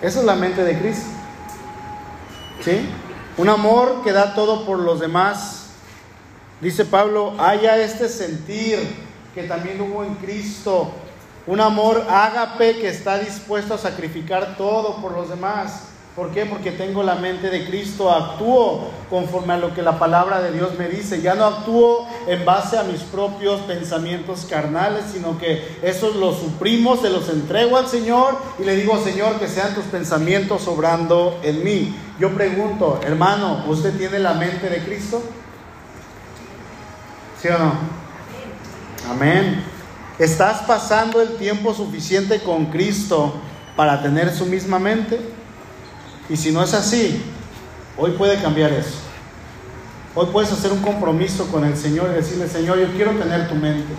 [0.00, 1.08] Esa es la mente de Cristo.
[2.64, 2.88] ¿Sí?
[3.36, 5.57] Un amor que da todo por los demás.
[6.60, 8.80] Dice Pablo, haya este sentir
[9.32, 10.90] que también hubo en Cristo.
[11.46, 15.84] Un amor ágape que está dispuesto a sacrificar todo por los demás.
[16.16, 16.46] ¿Por qué?
[16.46, 20.76] Porque tengo la mente de Cristo, actúo conforme a lo que la palabra de Dios
[20.76, 21.22] me dice.
[21.22, 26.96] Ya no actúo en base a mis propios pensamientos carnales, sino que esos los suprimo,
[26.96, 31.62] se los entrego al Señor y le digo, Señor, que sean tus pensamientos obrando en
[31.62, 31.94] mí.
[32.18, 35.22] Yo pregunto, hermano, ¿usted tiene la mente de Cristo?
[37.40, 37.72] ¿Sí o no?
[39.10, 39.62] Amén.
[40.18, 43.34] ¿Estás pasando el tiempo suficiente con Cristo
[43.76, 45.20] para tener su misma mente?
[46.28, 47.22] Y si no es así,
[47.96, 48.98] hoy puede cambiar eso.
[50.16, 53.54] Hoy puedes hacer un compromiso con el Señor y decirle, Señor, yo quiero tener tu
[53.54, 53.94] mente.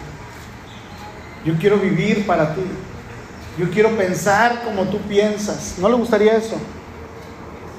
[1.46, 2.62] Yo quiero vivir para ti.
[3.58, 5.76] Yo quiero pensar como tú piensas.
[5.78, 6.58] ¿No le gustaría eso?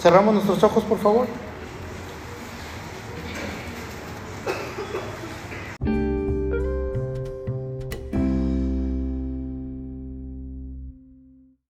[0.00, 1.26] Cerramos nuestros ojos, por favor.